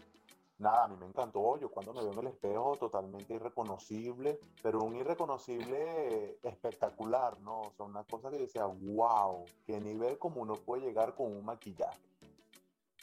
Nada, 0.57 0.83
a 0.83 0.87
mí 0.87 0.95
me 0.95 1.07
encantó. 1.07 1.57
Yo 1.57 1.69
cuando 1.69 1.93
me 1.93 2.01
veo 2.01 2.13
en 2.13 2.19
el 2.19 2.27
espejo, 2.27 2.75
totalmente 2.77 3.33
irreconocible, 3.33 4.39
pero 4.61 4.79
un 4.81 4.95
irreconocible 4.95 6.37
espectacular, 6.43 7.39
¿no? 7.39 7.61
O 7.61 7.71
sea, 7.71 7.85
una 7.85 8.03
cosa 8.03 8.29
que 8.29 8.37
decía, 8.37 8.65
wow, 8.65 9.43
qué 9.65 9.79
nivel 9.79 10.19
como 10.19 10.41
uno 10.41 10.53
puede 10.53 10.83
llegar 10.83 11.15
con 11.15 11.35
un 11.35 11.43
maquillaje. 11.43 11.99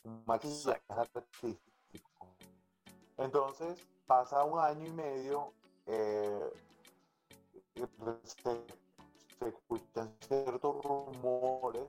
Un 0.04 0.22
maquillaje 0.24 0.82
artístico. 0.88 2.28
Entonces, 3.16 3.84
pasa 4.06 4.44
un 4.44 4.60
año 4.60 4.86
y 4.86 4.92
medio, 4.92 5.52
eh, 5.86 6.52
se 8.22 8.64
escuchan 9.46 10.14
ciertos 10.20 10.82
rumores 10.84 11.88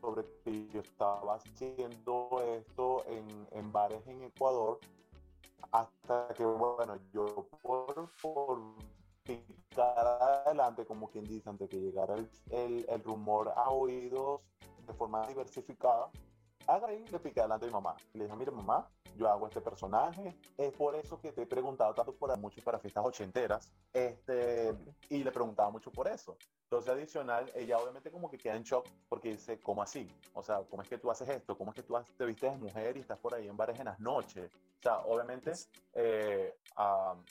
sobre 0.00 0.24
que 0.44 0.66
yo 0.68 0.80
estaba 0.80 1.34
haciendo 1.34 2.42
esto 2.56 3.04
en, 3.06 3.48
en 3.50 3.72
bares 3.72 4.06
en 4.06 4.22
Ecuador, 4.22 4.78
hasta 5.72 6.28
que, 6.34 6.44
bueno, 6.44 6.96
yo 7.12 7.46
por, 7.62 8.10
por 8.22 8.60
picar 9.22 10.06
adelante, 10.06 10.86
como 10.86 11.10
quien 11.10 11.24
dice, 11.24 11.48
antes 11.48 11.68
que 11.68 11.80
llegara 11.80 12.14
el, 12.14 12.30
el, 12.50 12.86
el 12.88 13.02
rumor 13.02 13.52
a 13.54 13.70
oídos 13.70 14.40
de 14.86 14.92
forma 14.94 15.26
diversificada, 15.26 16.10
ahí 16.66 17.04
le 17.10 17.18
piqué 17.18 17.40
adelante 17.40 17.66
a 17.66 17.68
mi 17.68 17.74
mamá. 17.74 17.96
Le 18.14 18.24
dije, 18.24 18.36
mire 18.36 18.50
mamá, 18.50 18.88
yo 19.16 19.28
hago 19.28 19.46
este 19.46 19.60
personaje. 19.60 20.36
Es 20.56 20.72
por 20.72 20.94
eso 20.96 21.20
que 21.20 21.32
te 21.32 21.42
he 21.42 21.46
preguntado 21.46 21.94
tanto 21.94 22.14
por 22.14 22.36
mucho 22.38 22.62
para 22.62 22.78
fiestas 22.78 23.04
ochenteras. 23.04 23.72
Este, 23.92 24.74
y 25.08 25.22
le 25.22 25.30
preguntaba 25.30 25.70
mucho 25.70 25.90
por 25.90 26.08
eso. 26.08 26.36
Entonces, 26.64 26.92
adicional, 26.92 27.50
ella 27.54 27.78
obviamente 27.78 28.10
como 28.10 28.30
que 28.30 28.38
queda 28.38 28.56
en 28.56 28.62
shock 28.62 28.88
porque 29.08 29.30
dice, 29.30 29.60
¿cómo 29.60 29.82
así? 29.82 30.08
O 30.32 30.42
sea, 30.42 30.62
¿cómo 30.68 30.82
es 30.82 30.88
que 30.88 30.98
tú 30.98 31.10
haces 31.10 31.28
esto? 31.28 31.56
¿Cómo 31.56 31.70
es 31.70 31.76
que 31.76 31.82
tú 31.82 31.94
te 32.16 32.24
vistes 32.24 32.52
de 32.52 32.58
mujer 32.58 32.96
y 32.96 33.00
estás 33.00 33.18
por 33.18 33.34
ahí 33.34 33.46
en 33.46 33.56
bares 33.56 33.78
en 33.78 33.86
las 33.86 34.00
noches? 34.00 34.50
O 34.78 34.82
sea, 34.82 34.98
obviamente, 35.00 35.52
eh, 35.94 36.56
um, 36.76 37.22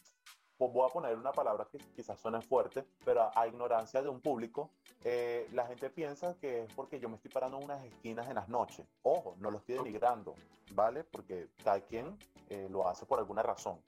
voy 0.70 0.88
a 0.90 0.94
poner 0.94 1.18
una 1.18 1.32
palabra 1.32 1.68
que 1.72 1.78
quizás 1.78 2.20
suene 2.20 2.42
fuerte, 2.42 2.86
pero 3.04 3.30
a, 3.36 3.48
ignorancia 3.48 4.02
de 4.02 4.10
un 4.10 4.22
público, 4.22 4.70
eh, 5.04 5.48
la 5.54 5.66
gente 5.68 5.90
piensa 5.90 6.36
que 6.40 6.64
es 6.64 6.74
porque 6.74 7.00
yo 7.00 7.10
me 7.10 7.16
estoy 7.16 7.32
parando 7.32 7.58
en 7.58 7.66
unas 7.66 7.84
esquinas 7.86 8.28
en 8.30 8.36
las 8.36 8.50
noches. 8.50 8.86
Ojo, 9.04 9.36
no 9.40 9.52
lo 9.52 9.58
estoy 9.58 9.76
denigrando, 9.76 10.36
¿vale? 10.74 11.04
Porque 11.04 11.50
cada 11.64 11.82
quien 11.82 12.18
eh, 12.50 12.68
lo 12.70 12.88
hace 12.88 13.06
por 13.06 13.20
alguna 13.20 13.44
razón. 13.44 13.80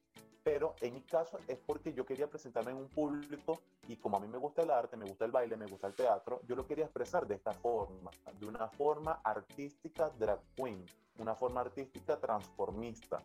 Pero 0.43 0.75
en 0.81 0.93
mi 0.93 1.01
caso 1.01 1.39
es 1.47 1.57
porque 1.57 1.93
yo 1.93 2.05
quería 2.05 2.29
presentarme 2.29 2.71
en 2.71 2.77
un 2.77 2.87
público 2.87 3.61
y 3.87 3.95
como 3.97 4.17
a 4.17 4.19
mí 4.19 4.27
me 4.27 4.37
gusta 4.37 4.61
el 4.61 4.69
arte, 4.69 4.95
me 4.95 5.05
gusta 5.05 5.25
el 5.25 5.31
baile, 5.31 5.57
me 5.57 5.65
gusta 5.65 5.87
el 5.87 5.95
teatro, 5.95 6.41
yo 6.47 6.55
lo 6.55 6.67
quería 6.67 6.85
expresar 6.85 7.25
de 7.25 7.33
esta 7.33 7.51
forma, 7.51 8.11
de 8.39 8.45
una 8.45 8.67
forma 8.67 9.21
artística 9.23 10.09
drag 10.19 10.39
queen, 10.55 10.85
una 11.17 11.33
forma 11.33 11.61
artística 11.61 12.17
transformista. 12.17 13.23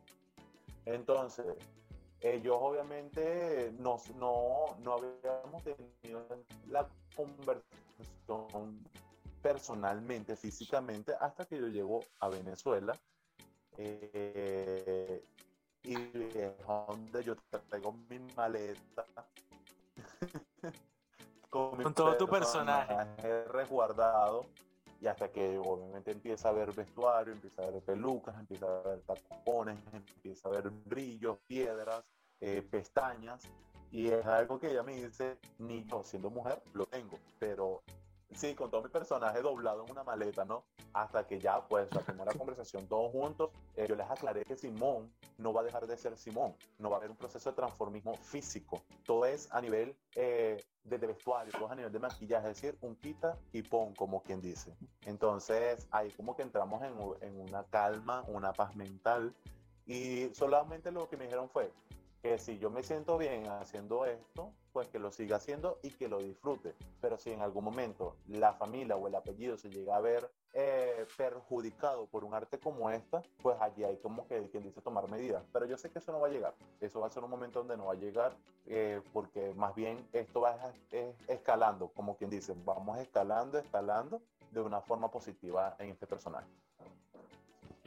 Entonces, 0.87 1.45
ellos 2.21 2.57
obviamente 2.61 3.73
no, 3.79 3.97
no, 4.17 4.77
no 4.81 4.95
habíamos 4.95 5.63
tenido 5.63 6.27
la 6.69 6.89
conversación 7.17 8.85
personalmente, 9.43 10.37
físicamente, 10.37 11.15
hasta 11.19 11.47
que 11.47 11.59
yo 11.59 11.69
llego 11.69 12.01
a 12.21 12.29
Venezuela 12.29 12.93
Eh, 13.79 15.25
y 15.83 15.95
es 15.95 16.67
donde 16.67 17.25
yo 17.25 17.35
traigo 17.69 17.93
mi 18.11 18.19
maleta 18.37 19.07
con, 21.49 21.95
todo 21.95 22.17
tu 22.19 22.29
personaje. 22.29 23.45
resguardado 23.45 24.45
y 25.01 25.07
hasta 25.07 25.31
que 25.31 25.59
obviamente 25.59 26.11
empieza 26.11 26.51
a 26.51 26.53
ver 26.53 26.73
vestuario, 26.73 27.33
empieza 27.33 27.63
a 27.63 27.71
ver 27.71 27.83
pelucas, 27.83 28.39
empieza 28.39 28.67
a 28.67 28.83
ver 28.83 29.01
tacones, 29.01 29.79
empieza 29.93 30.49
a 30.49 30.53
ver 30.53 30.71
brillos, 30.71 31.39
piedras, 31.47 32.05
eh, 32.41 32.63
pestañas, 32.63 33.43
y 33.91 34.09
es 34.09 34.25
algo 34.27 34.61
que 34.61 34.71
ella 34.71 34.83
me 34.83 34.95
dice, 34.95 35.39
ni 35.59 35.85
yo 35.85 36.05
siendo 36.05 36.31
mujer 36.31 36.63
lo 36.75 36.87
tengo, 36.87 37.19
pero 37.39 37.83
sí, 38.35 38.55
con 38.55 38.71
todo 38.71 38.83
mi 38.83 38.89
personaje 38.89 39.41
doblado 39.43 39.85
en 39.85 39.91
una 39.91 40.05
maleta, 40.05 40.45
¿no? 40.45 40.65
Hasta 40.93 41.27
que 41.27 41.39
ya, 41.39 41.67
pues, 41.67 41.93
la 41.95 42.01
primera 42.01 42.33
conversación 42.33 42.87
todos 42.87 43.13
juntos, 43.13 43.51
eh, 43.77 43.87
yo 43.89 43.97
les 43.97 44.09
aclaré 44.11 44.45
que 44.45 44.57
Simón 44.57 45.13
no 45.39 45.53
va 45.53 45.63
a 45.63 45.65
dejar 45.65 45.87
de 45.87 45.97
ser 45.97 46.17
Simón, 46.17 46.55
no 46.79 46.91
va 46.91 46.97
a 46.97 46.99
haber 46.99 47.11
un 47.11 47.17
proceso 47.17 47.51
de 47.51 47.57
transformismo 47.57 48.15
físico, 48.15 48.83
todo 49.05 49.27
es 49.27 49.53
a 49.53 49.61
nivel 49.61 49.97
eh, 50.15 50.63
de, 50.85 50.99
vestuario, 50.99 51.53
todo 51.53 51.67
es 51.67 51.73
a 51.73 51.77
nivel 51.77 51.93
de 51.93 51.99
maquillaje, 51.99 52.51
es 52.51 52.61
decir, 52.61 52.79
un 52.81 52.97
quita 52.97 53.39
y 53.53 53.63
pon, 53.63 53.95
como 53.95 54.23
quien 54.23 54.41
dice. 54.41 54.75
Entonces, 55.07 55.87
ahí 55.91 56.11
como 56.13 56.37
que 56.37 56.43
entramos 56.43 56.83
en, 56.83 56.95
en 57.29 57.41
una 57.41 57.65
calma, 57.65 58.25
una 58.29 58.53
paz 58.53 58.77
mental, 58.77 59.35
y 59.87 60.33
solamente 60.35 60.93
lo 60.93 61.09
que 61.09 61.17
me 61.17 61.25
dijeron 61.25 61.49
fue, 61.49 61.73
que 62.23 62.39
si 62.39 62.59
yo 62.59 62.71
me 62.71 62.83
siento 62.83 63.17
bien 63.17 63.47
haciendo 63.47 64.05
esto, 64.05 64.53
pues 64.73 64.89
que 64.89 64.99
lo 64.99 65.11
siga 65.11 65.37
haciendo 65.37 65.79
y 65.83 65.91
que 65.91 66.09
lo 66.09 66.19
disfrute. 66.19 66.75
Pero 67.01 67.19
si 67.19 67.31
en 67.33 67.41
algún 67.41 67.65
momento 67.65 68.17
la 68.29 68.53
familia 68.53 68.97
o 68.97 69.09
el 69.09 69.15
apellido 69.15 69.57
se 69.57 69.71
llega 69.71 69.97
a 69.97 70.01
ver 70.01 70.31
eh, 70.53 71.07
perjudicado 71.17 72.07
por 72.07 72.25
un 72.25 72.35
arte 72.35 72.59
como 72.59 72.91
esta, 72.91 73.23
pues 73.43 73.57
allí 73.61 73.85
hay 73.85 73.97
como 73.99 74.27
que 74.27 74.49
quien 74.51 74.63
dice 74.63 74.81
tomar 74.81 75.09
medidas. 75.09 75.45
Pero 75.53 75.67
yo 75.67 75.77
sé 75.77 75.91
que 75.91 75.99
eso 75.99 76.13
no 76.13 76.21
va 76.21 76.29
a 76.29 76.31
llegar. 76.31 76.55
Eso 76.81 77.01
va 77.01 77.07
a 77.07 77.11
ser 77.11 77.25
un 77.25 77.31
momento 77.31 77.61
donde 77.61 77.77
no 77.77 77.87
va 77.87 77.93
a 77.93 77.97
llegar 77.97 78.37
eh, 78.67 79.01
porque 79.13 79.55
más 79.55 79.75
bien 79.75 80.07
esto 80.13 80.43
va 80.43 80.57
escalando, 81.27 81.89
como 81.89 82.17
quien 82.17 82.31
dice, 82.31 82.55
vamos 82.65 82.99
escalando, 82.99 83.59
escalando 83.59 84.21
de 84.51 84.61
una 84.61 84.81
forma 84.81 85.11
positiva 85.11 85.77
en 85.79 85.91
este 85.91 86.07
personaje. 86.07 86.49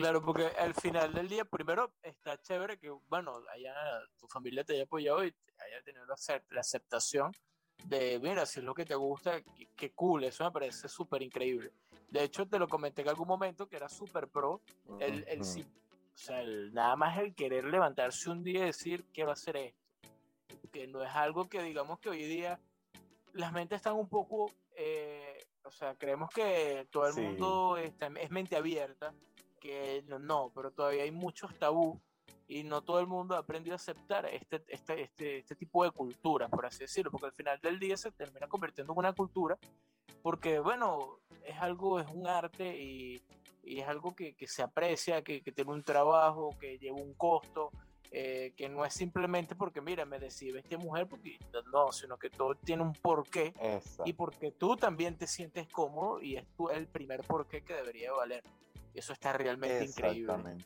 Claro, 0.03 0.21
porque 0.21 0.47
al 0.59 0.73
final 0.73 1.13
del 1.13 1.29
día, 1.29 1.45
primero 1.45 1.93
está 2.03 2.37
chévere 2.41 2.77
que, 2.77 2.89
bueno, 3.07 3.39
haya, 3.53 3.73
tu 4.19 4.27
familia 4.27 4.65
te 4.65 4.73
haya 4.73 4.83
apoyado 4.83 5.23
y 5.23 5.33
haya 5.59 5.81
tenido 5.85 6.05
la, 6.05 6.59
aceptación 6.59 7.31
de, 7.85 8.19
mira, 8.21 8.45
si 8.45 8.59
es 8.59 8.65
lo 8.65 8.73
que 8.73 8.83
te 8.83 8.95
gusta, 8.95 9.41
qué, 9.77 9.93
cool, 9.93 10.25
eso 10.25 10.43
me 10.43 10.51
parece 10.51 10.89
súper 10.89 11.21
increíble. 11.21 11.71
De 12.09 12.21
hecho, 12.21 12.45
te 12.45 12.59
lo 12.59 12.67
comenté 12.67 13.01
en 13.01 13.07
algún 13.07 13.29
momento 13.29 13.69
que 13.69 13.77
era 13.77 13.87
súper 13.87 14.27
pro, 14.27 14.59
el, 14.99 15.23
el, 15.25 15.39
o 15.39 16.17
sea, 16.17 16.41
el, 16.41 16.73
nada 16.73 16.97
más 16.97 17.17
el 17.19 17.33
querer 17.33 17.63
levantarse 17.63 18.29
un 18.29 18.43
día 18.43 18.63
y 18.63 18.65
decir, 18.65 19.05
quiero 19.13 19.31
hacer 19.31 19.55
esto. 19.55 19.79
Que 20.73 20.85
no 20.85 21.01
es 21.01 21.15
algo 21.15 21.47
que 21.47 21.63
digamos 21.63 21.97
que 21.99 22.09
hoy 22.09 22.25
día 22.25 22.59
las 23.31 23.53
mentes 23.53 23.77
están 23.77 23.93
un 23.93 24.09
poco, 24.09 24.51
eh, 24.75 25.45
o 25.63 25.71
sea, 25.71 25.95
creemos 25.95 26.29
que 26.29 26.89
todo 26.91 27.07
el 27.07 27.15
mundo 27.15 27.77
está, 27.77 28.07
es 28.19 28.31
mente 28.31 28.57
abierta 28.57 29.13
que 29.63 30.03
no, 30.19 30.51
pero 30.53 30.71
todavía 30.71 31.03
hay 31.03 31.11
muchos 31.11 31.57
tabú 31.57 32.01
y 32.49 32.63
no 32.63 32.81
todo 32.81 32.99
el 32.99 33.07
mundo 33.07 33.35
ha 33.35 33.39
aprendido 33.39 33.73
a 33.73 33.77
aceptar 33.77 34.25
este, 34.25 34.61
este, 34.67 35.01
este, 35.01 35.37
este 35.37 35.55
tipo 35.55 35.85
de 35.85 35.91
cultura, 35.91 36.49
por 36.49 36.65
así 36.65 36.79
decirlo, 36.79 37.09
porque 37.09 37.27
al 37.27 37.31
final 37.31 37.59
del 37.61 37.79
día 37.79 37.95
se 37.95 38.11
termina 38.11 38.47
convirtiendo 38.47 38.91
en 38.91 38.99
una 38.99 39.13
cultura, 39.13 39.57
porque 40.21 40.59
bueno, 40.59 41.19
es 41.45 41.55
algo, 41.59 42.01
es 42.01 42.07
un 42.11 42.27
arte 42.27 42.77
y, 42.77 43.23
y 43.63 43.79
es 43.79 43.87
algo 43.87 44.13
que, 44.13 44.35
que, 44.35 44.47
se 44.47 44.61
aprecia, 44.61 45.23
que, 45.23 45.41
que, 45.41 45.53
tiene 45.53 45.71
un 45.71 45.83
trabajo, 45.83 46.49
que 46.59 46.77
lleva 46.77 46.97
un 46.97 47.13
costo, 47.13 47.71
eh, 48.11 48.53
que 48.57 48.67
no 48.67 48.83
es 48.83 48.93
simplemente 48.93 49.55
porque, 49.55 49.79
mira, 49.79 50.05
me 50.05 50.19
decide 50.19 50.59
esta 50.59 50.77
mujer, 50.77 51.07
porque 51.07 51.39
no, 51.71 51.93
sino 51.93 52.17
que 52.17 52.29
todo 52.29 52.55
tiene 52.55 52.83
un 52.83 52.93
porqué 52.93 53.53
y 54.03 54.13
porque 54.13 54.51
tú 54.51 54.75
también 54.75 55.17
te 55.17 55.25
sientes 55.25 55.67
cómodo 55.69 56.21
y 56.21 56.35
es 56.35 56.45
tú 56.57 56.69
el 56.69 56.87
primer 56.87 57.21
porqué 57.21 57.63
que 57.63 57.73
debería 57.73 58.11
valer. 58.11 58.43
Eso 58.93 59.13
está 59.13 59.33
realmente 59.33 59.85
increíble. 59.85 60.57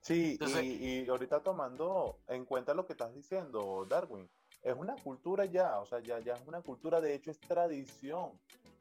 Sí, 0.00 0.38
y, 0.62 1.08
ahorita 1.08 1.40
tomando 1.40 2.18
en 2.28 2.44
cuenta 2.44 2.74
lo 2.74 2.86
que 2.86 2.92
estás 2.92 3.14
diciendo, 3.14 3.86
Darwin, 3.88 4.28
es 4.62 4.74
una 4.76 4.96
cultura 4.96 5.46
ya, 5.46 5.80
o 5.80 5.86
sea, 5.86 6.00
ya, 6.00 6.18
ya 6.20 6.34
es 6.34 6.46
una 6.46 6.60
cultura, 6.60 7.00
de 7.00 7.14
hecho 7.14 7.30
es 7.30 7.40
tradición 7.40 8.32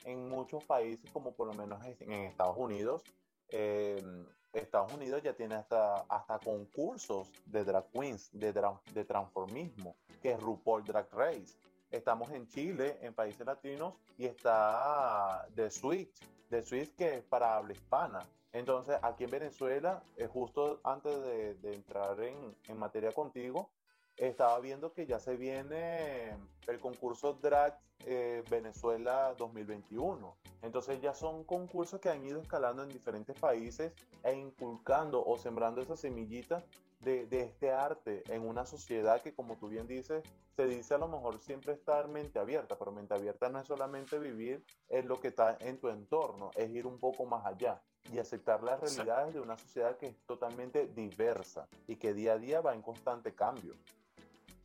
en 0.03 0.27
muchos 0.27 0.63
países, 0.65 1.09
como 1.11 1.33
por 1.33 1.47
lo 1.47 1.53
menos 1.53 1.79
en 1.85 2.11
Estados 2.11 2.57
Unidos. 2.57 3.03
Em, 3.49 4.25
Estados 4.51 4.93
Unidos 4.93 5.23
ya 5.23 5.33
tiene 5.33 5.55
hasta, 5.55 6.01
hasta 6.09 6.39
concursos 6.39 7.27
de 7.45 7.63
drag 7.63 7.89
queens, 7.91 8.29
de, 8.33 8.53
de 8.93 9.05
transformismo, 9.05 9.95
que 10.21 10.33
es 10.33 10.39
RuPaul 10.39 10.83
Drag 10.83 11.07
Race. 11.11 11.57
Estamos 11.89 12.31
en 12.31 12.47
Chile, 12.47 12.97
en 13.01 13.13
países 13.13 13.45
latinos, 13.45 13.93
y 14.17 14.25
está 14.25 15.47
The 15.55 15.71
Switch, 15.71 16.19
The 16.49 16.61
Switch 16.61 16.95
que 16.95 17.17
es 17.17 17.23
para 17.23 17.55
habla 17.55 17.73
hispana. 17.73 18.19
Entonces, 18.53 18.97
aquí 19.01 19.23
en 19.23 19.31
Venezuela, 19.31 20.03
eh, 20.15 20.27
justo 20.27 20.79
antes 20.83 21.11
de, 21.23 21.73
entrar 21.73 22.19
en, 22.21 22.55
en, 22.67 22.77
materia 22.77 23.11
contigo, 23.11 23.71
estaba 24.15 24.59
viendo 24.59 24.93
que 24.93 25.07
ya 25.07 25.19
se 25.19 25.35
viene 25.35 26.37
el 26.67 26.79
concurso 26.79 27.33
Drag 27.33 27.79
eh, 28.05 28.43
Venezuela 28.51 29.33
2021. 29.39 30.37
Entonces 30.61 31.01
ya 31.01 31.15
son 31.15 31.43
concursos 31.45 31.99
que 31.99 32.09
han 32.09 32.23
ido 32.23 32.39
escalando 32.41 32.83
en 32.83 32.89
diferentes 32.89 33.37
países 33.39 33.91
e 34.23 34.35
inculcando 34.35 35.25
o 35.25 35.35
sembrando 35.37 35.81
esa 35.81 35.97
semillita 35.97 36.63
de, 36.99 37.25
de, 37.25 37.41
este 37.41 37.71
arte 37.71 38.23
en 38.29 38.47
una 38.47 38.65
sociedad 38.67 39.21
que, 39.21 39.33
como 39.33 39.57
tú 39.57 39.67
bien 39.67 39.87
dices, 39.87 40.23
se 40.55 40.65
dice 40.67 40.93
a 40.93 40.99
lo 40.99 41.07
mejor 41.07 41.39
siempre 41.39 41.73
estar 41.73 42.07
mente 42.07 42.39
abierta, 42.39 42.77
pero 42.77 42.91
mente 42.91 43.15
abierta 43.15 43.49
no 43.49 43.59
es 43.59 43.67
solamente 43.67 44.19
vivir 44.19 44.63
en 44.89 45.07
lo 45.07 45.19
que 45.19 45.29
está 45.29 45.57
en 45.59 45.79
tu 45.79 45.89
entorno, 45.89 46.51
es 46.55 46.69
ir 46.69 46.85
un 46.85 46.99
poco 46.99 47.25
más 47.25 47.45
allá 47.45 47.81
y 48.11 48.19
aceptar 48.19 48.63
las 48.63 48.79
realidades 48.79 49.33
de 49.33 49.39
una 49.39 49.57
sociedad 49.57 49.97
que 49.97 50.07
es 50.07 50.17
totalmente 50.25 50.87
diversa 50.87 51.67
y 51.87 51.95
que 51.95 52.13
día 52.13 52.33
a 52.33 52.37
día 52.37 52.61
va 52.61 52.73
en 52.73 52.81
constante 52.81 53.33
cambio. 53.33 53.73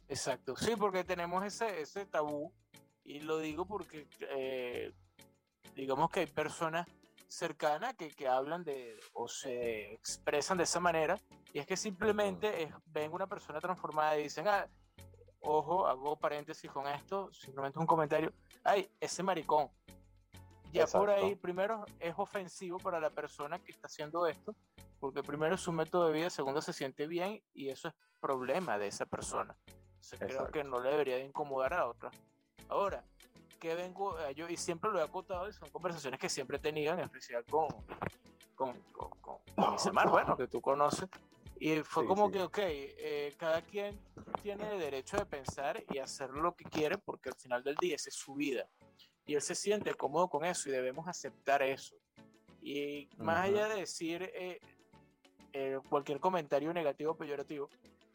Exacto, 0.09 0.57
sí, 0.57 0.75
porque 0.77 1.05
tenemos 1.05 1.45
ese, 1.45 1.81
ese 1.81 2.07
tabú 2.07 2.53
y 3.05 3.21
lo 3.21 3.39
digo 3.39 3.67
porque 3.67 4.09
eh, 4.31 4.93
digamos 5.75 6.11
que 6.11 6.21
hay 6.21 6.27
personas 6.27 6.87
cercanas 7.27 7.95
que, 7.95 8.11
que, 8.11 8.27
hablan 8.27 8.65
de 8.65 8.99
o 9.13 9.29
se 9.29 9.93
expresan 9.93 10.57
de 10.57 10.65
esa 10.65 10.81
manera 10.81 11.19
y 11.53 11.59
es 11.59 11.67
que 11.67 11.77
simplemente 11.77 12.63
es, 12.63 12.75
ven 12.87 13.13
una 13.13 13.27
persona 13.27 13.61
transformada 13.61 14.19
y 14.19 14.25
dicen, 14.25 14.49
ah, 14.49 14.67
ojo, 15.41 15.87
hago 15.87 16.17
paréntesis 16.17 16.71
con 16.71 16.87
esto, 16.87 17.31
simplemente 17.33 17.79
un 17.79 17.87
comentario, 17.87 18.33
ay, 18.65 18.91
ese 19.01 19.23
maricón, 19.23 19.71
ya 20.73 20.87
por 20.87 21.11
ahí, 21.11 21.35
primero, 21.35 21.85
es 22.01 22.15
ofensivo 22.17 22.79
para 22.79 23.01
la 23.01 23.11
persona 23.11 23.59
que 23.59 23.73
está 23.73 23.87
haciendo 23.87 24.27
esto, 24.27 24.55
porque 25.01 25.23
primero 25.23 25.55
es 25.55 25.61
su 25.61 25.73
método 25.73 26.07
de 26.07 26.13
vida, 26.13 26.31
segundo, 26.31 26.61
se 26.61 26.73
siente 26.73 27.07
bien 27.07 27.43
y 27.55 27.69
eso 27.69 27.89
es 27.89 27.95
problema 28.21 28.79
de 28.79 28.89
esa 28.89 29.07
persona. 29.07 29.57
creo 30.19 30.51
que 30.51 30.65
no 30.65 30.81
le 30.81 30.91
debería 30.91 31.17
de 31.17 31.25
incomodar 31.25 31.75
a 31.75 31.89
otra. 31.89 32.11
Ahora, 32.69 33.05
que 33.59 33.75
vengo 33.75 34.17
yo, 34.33 34.49
y 34.49 34.57
siempre 34.57 34.91
lo 34.91 34.99
he 34.99 35.03
acotado, 35.03 35.49
y 35.49 35.53
son 35.53 35.71
conversaciones 35.71 36.21
que 36.21 36.29
siempre 36.29 36.59
he 36.59 36.61
tenido, 36.61 36.93
en 36.93 37.01
especial 37.01 37.45
con, 37.45 37.69
con, 38.55 38.81
con, 38.93 39.11
con, 39.21 39.39
bueno, 40.11 40.37
que 40.37 40.49
tú 40.49 40.61
conoces, 40.61 41.09
y 41.61 41.81
fue 41.81 42.07
como 42.07 42.31
que, 42.31 42.43
ok, 42.43 42.59
eh, 42.59 43.35
cada 43.37 43.63
quien 43.63 43.99
tiene 44.43 44.73
el 44.73 44.79
derecho 44.79 45.17
de 45.17 45.27
pensar 45.27 45.83
y 45.91 45.99
hacer 45.99 46.31
lo 46.31 46.55
que 46.55 46.65
quiere, 46.65 46.99
porque 46.99 47.31
al 47.31 47.35
final 47.35 47.65
del 47.65 47.75
día 47.77 47.97
esa 47.97 48.11
es 48.11 48.15
su 48.15 48.35
vida 48.35 48.69
y 49.29 49.35
él 49.35 49.43
se 49.43 49.55
siente 49.55 49.95
cómodo 49.95 50.29
con 50.29 50.45
eso 50.45 50.71
y 50.71 50.73
debemos 50.73 51.07
aceptar 51.07 51.63
eso. 51.63 51.95
Y 52.63 53.11
más 53.19 53.45
allá 53.45 53.69
de 53.69 53.81
decir 53.81 54.23
eh, 54.23 54.59
eh, 55.53 55.79
cualquier 55.91 56.19
comentario 56.19 56.73
negativo 56.73 57.13
o 57.13 57.17
peyorativo, 57.17 57.69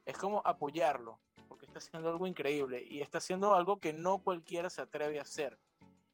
es 0.06 0.18
como 0.18 0.42
apoyarlo, 0.44 1.20
porque 1.48 1.68
está 1.68 1.78
haciendo 1.78 2.10
algo 2.10 2.26
increíble 2.26 2.84
y 2.84 3.00
está 3.00 3.20
haciendo 3.20 3.54
algo 3.54 3.80
que 3.80 3.94
no 3.94 4.24
cualquiera 4.24 4.72
se 4.72 4.82
atreve 4.82 5.20
a 5.20 5.22
hacer, 5.22 5.60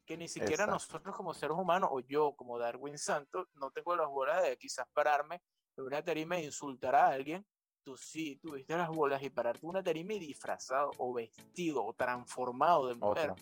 que 0.06 0.18
ni 0.18 0.28
siquiera 0.28 0.68
nosotros 0.68 1.16
como 1.16 1.34
seres 1.34 1.56
humanos 1.58 1.90
o 1.94 2.02
yo 2.02 2.34
como 2.36 2.60
Darwin 2.60 2.98
Santos 2.98 3.48
no 3.54 3.72
tengo 3.72 3.96
las 3.96 4.10
bolas 4.10 4.44
de 4.44 4.58
quizás 4.58 4.86
pararme 4.94 5.42
en 5.78 5.86
una 5.86 6.04
tarima 6.04 6.38
e 6.38 6.44
insultar 6.44 6.94
a 6.94 7.08
alguien. 7.08 7.46
Tú 7.86 7.96
sí, 7.96 8.36
tuviste 8.36 8.76
las 8.76 8.90
bolas 8.90 9.24
y 9.24 9.30
pararte 9.30 9.66
una 9.66 9.82
tarima 9.82 10.14
y 10.14 10.20
disfrazado 10.20 10.92
o 10.98 11.14
vestido 11.14 11.86
o 11.86 11.94
transformado 11.94 12.90
de 12.90 12.96
mujer 12.96 13.34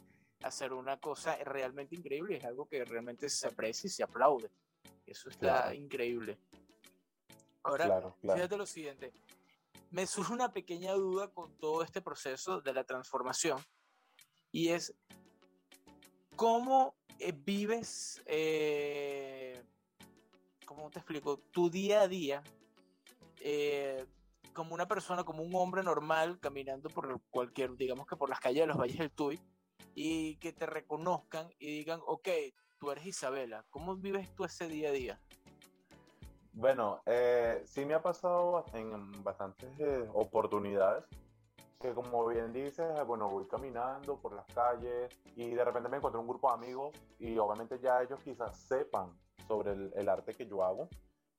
hacer 0.43 0.73
una 0.73 1.00
cosa 1.00 1.36
realmente 1.43 1.95
increíble, 1.95 2.38
es 2.38 2.45
algo 2.45 2.67
que 2.67 2.84
realmente 2.86 3.30
se 3.30 3.47
aprecia 3.47 3.88
y 3.88 3.91
se 3.91 4.04
aplaude. 4.04 4.52
Eso 5.06 5.30
está 5.30 5.73
increíble. 5.73 6.38
Ahora, 7.63 8.13
fíjate 8.21 8.58
lo 8.58 8.65
siguiente, 8.65 9.12
me 9.91 10.06
surge 10.06 10.34
una 10.34 10.52
pequeña 10.52 10.93
duda 10.93 11.30
con 11.30 11.58
todo 11.58 11.84
este 11.84 12.02
proceso 12.02 12.62
de 12.62 12.73
la 12.73 12.84
transformación 12.84 13.60
y 14.52 14.69
es 14.69 14.93
cómo 16.36 16.95
eh, 17.19 17.34
vives, 17.34 18.21
eh, 18.26 19.62
¿cómo 20.65 20.89
te 20.91 21.00
explico? 21.00 21.39
Tu 21.52 21.69
día 21.69 22.02
a 22.02 22.08
día 22.08 22.43
eh, 23.41 24.06
como 24.54 24.73
una 24.73 24.88
persona, 24.88 25.23
como 25.23 25.43
un 25.43 25.54
hombre 25.56 25.84
normal 25.84 26.39
caminando 26.39 26.89
por 26.89 27.21
cualquier, 27.30 27.76
digamos 27.76 28.08
que 28.08 28.15
por 28.15 28.30
las 28.30 28.39
calles 28.39 28.62
de 28.62 28.67
los 28.67 28.78
Valles 28.78 28.97
del 28.97 29.12
Tuy, 29.12 29.39
y 30.00 30.36
que 30.36 30.54
te 30.54 30.68
reconozcan 30.68 31.50
y 31.58 31.80
digan, 31.80 32.00
ok, 32.06 32.30
tú 32.78 32.92
eres 32.92 33.08
Isabela, 33.08 33.66
¿cómo 33.72 33.96
vives 33.96 34.30
tú 34.36 34.46
ese 34.46 34.68
día 34.68 34.90
a 34.90 34.92
día? 34.92 35.20
Bueno, 36.54 37.02
eh, 37.08 37.64
sí 37.66 37.84
me 37.84 37.96
ha 37.96 38.02
pasado 38.04 38.64
en 38.74 39.24
bastantes 39.24 39.68
eh, 39.80 40.08
oportunidades 40.14 41.04
que 41.80 41.96
como 41.96 42.28
bien 42.28 42.54
dices, 42.54 42.86
bueno, 43.08 43.28
voy 43.28 43.48
caminando 43.48 44.18
por 44.22 44.34
las 44.34 44.46
calles 44.54 45.10
y 45.36 45.50
de 45.50 45.66
repente 45.66 45.90
me 45.90 45.98
encuentro 45.98 46.22
un 46.22 46.28
grupo 46.28 46.50
de 46.50 46.54
amigos 46.54 46.92
y 47.18 47.36
obviamente 47.40 47.80
ya 47.80 48.04
ellos 48.04 48.20
quizás 48.24 48.56
sepan 48.56 49.10
sobre 49.48 49.72
el, 49.72 50.10
arte 50.10 50.36
que 50.36 50.46
yo 50.46 50.64
hago 50.64 50.90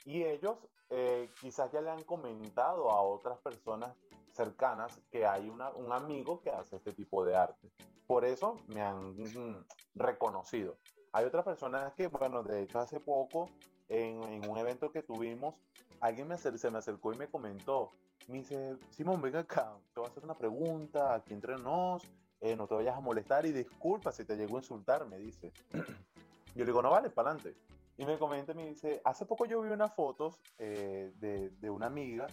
y 0.05 0.25
ellos 0.25 0.57
eh, 0.91 1.31
quizás 1.41 1.71
ya 1.71 1.81
le 1.81 1.91
han 1.91 2.03
comentado 2.03 2.91
a 2.91 3.03
otras 3.03 3.39
personas 3.39 3.95
cercanas 4.39 5.01
que 5.11 5.27
hay 5.27 5.49
una, 5.49 5.71
un 5.71 5.93
amigo 5.93 6.41
que 6.41 6.51
hace 6.51 6.77
este 6.77 6.93
tipo 6.93 7.25
de 7.25 7.35
arte. 7.35 7.73
Por 8.07 8.25
eso 8.25 8.55
me 8.69 8.81
han 8.81 9.17
mm, 9.17 9.65
reconocido. 9.97 10.79
Hay 11.13 11.25
otras 11.25 11.45
personas 11.45 11.93
que, 11.95 12.07
bueno, 12.07 12.45
de 12.45 12.63
hecho 12.63 12.79
hace 12.79 13.01
poco 13.01 13.51
en, 13.89 14.23
en 14.23 14.49
un 14.49 14.57
evento 14.57 14.93
que 14.93 15.03
tuvimos, 15.03 15.57
alguien 16.01 16.29
me 16.29 16.39
se 16.39 16.71
me 16.71 16.79
acercó 16.79 17.13
y 17.13 17.17
me 17.17 17.29
comentó, 17.29 17.91
me 18.29 18.39
dice, 18.39 18.77
Simón, 18.91 19.21
venga 19.21 19.41
acá, 19.41 19.77
te 19.93 20.01
voy 20.01 20.09
a 20.09 20.11
hacer 20.13 20.25
una 20.25 20.39
pregunta, 20.39 21.15
aquí 21.15 21.35
entre 21.35 21.57
nos, 21.57 22.03
eh, 22.41 22.55
no 22.55 22.69
te 22.69 22.75
vayas 22.77 22.97
a 22.97 23.01
molestar 23.01 23.45
y 23.45 23.53
disculpa 23.53 24.13
si 24.13 24.25
te 24.25 24.37
llegó 24.37 24.57
a 24.57 24.61
insultar, 24.61 25.05
me 25.07 25.19
dice. 25.19 25.53
Yo 26.55 26.65
le 26.65 26.67
digo, 26.67 26.81
no 26.81 26.91
vale, 26.91 27.11
para 27.11 27.31
adelante. 27.31 27.59
Y 27.97 28.07
me 28.07 28.17
comenta, 28.17 28.55
me 28.55 28.69
dice, 28.69 29.01
hace 29.05 29.27
poco 29.27 29.45
yo 29.45 29.61
vi 29.61 29.71
unas 29.71 29.93
fotos 29.93 30.41
eh, 30.59 31.13
de, 31.17 31.51
de, 31.51 31.69
una 31.69 31.87
amiga 31.87 32.29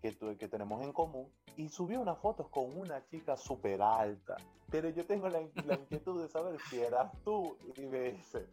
que, 0.00 0.16
que 0.36 0.48
tenemos 0.48 0.82
en 0.82 0.92
común 0.92 1.30
y 1.56 1.68
subió 1.68 2.00
unas 2.00 2.18
fotos 2.18 2.48
con 2.48 2.76
una 2.76 3.04
chica 3.06 3.36
súper 3.36 3.82
alta. 3.82 4.36
Pero 4.70 4.88
yo 4.90 5.06
tengo 5.06 5.28
la, 5.28 5.40
la, 5.66 5.74
inquietud 5.74 6.22
de 6.22 6.28
saber 6.28 6.58
si 6.68 6.80
eras 6.80 7.10
tú. 7.24 7.56
Y 7.76 7.86
me 7.86 8.12
dice, 8.12 8.46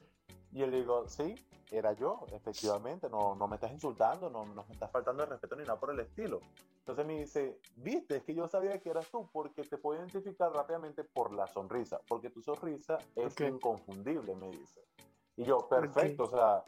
y 0.52 0.60
yo 0.60 0.68
le 0.68 0.78
digo, 0.78 1.08
sí, 1.08 1.36
era 1.72 1.94
yo, 1.94 2.26
efectivamente, 2.32 3.10
no, 3.10 3.36
no 3.36 3.48
me 3.48 3.56
estás 3.56 3.72
insultando, 3.72 4.30
no, 4.30 4.46
no 4.46 4.64
me 4.66 4.74
estás 4.74 4.90
faltando 4.92 5.24
el 5.24 5.30
respeto 5.30 5.56
ni 5.56 5.64
nada 5.64 5.80
por 5.80 5.92
el 5.92 6.00
estilo. 6.00 6.40
Entonces 6.80 7.06
me 7.06 7.20
dice, 7.20 7.60
viste, 7.78 8.18
es 8.18 8.24
que 8.24 8.34
yo 8.34 8.48
sabía 8.48 8.80
que 8.80 8.90
eras 8.90 9.08
tú 9.10 9.28
porque 9.32 9.64
te 9.64 9.78
puedo 9.78 10.00
identificar 10.00 10.52
rápidamente 10.54 11.04
por 11.04 11.34
la 11.34 11.48
sonrisa, 11.48 12.00
porque 12.08 12.30
tu 12.30 12.42
sonrisa 12.42 12.98
es 13.16 13.40
inconfundible, 13.40 14.36
me 14.36 14.50
dice. 14.50 14.82
Y 15.36 15.44
yo, 15.44 15.68
perfecto, 15.68 16.24
o 16.24 16.30
sea, 16.30 16.64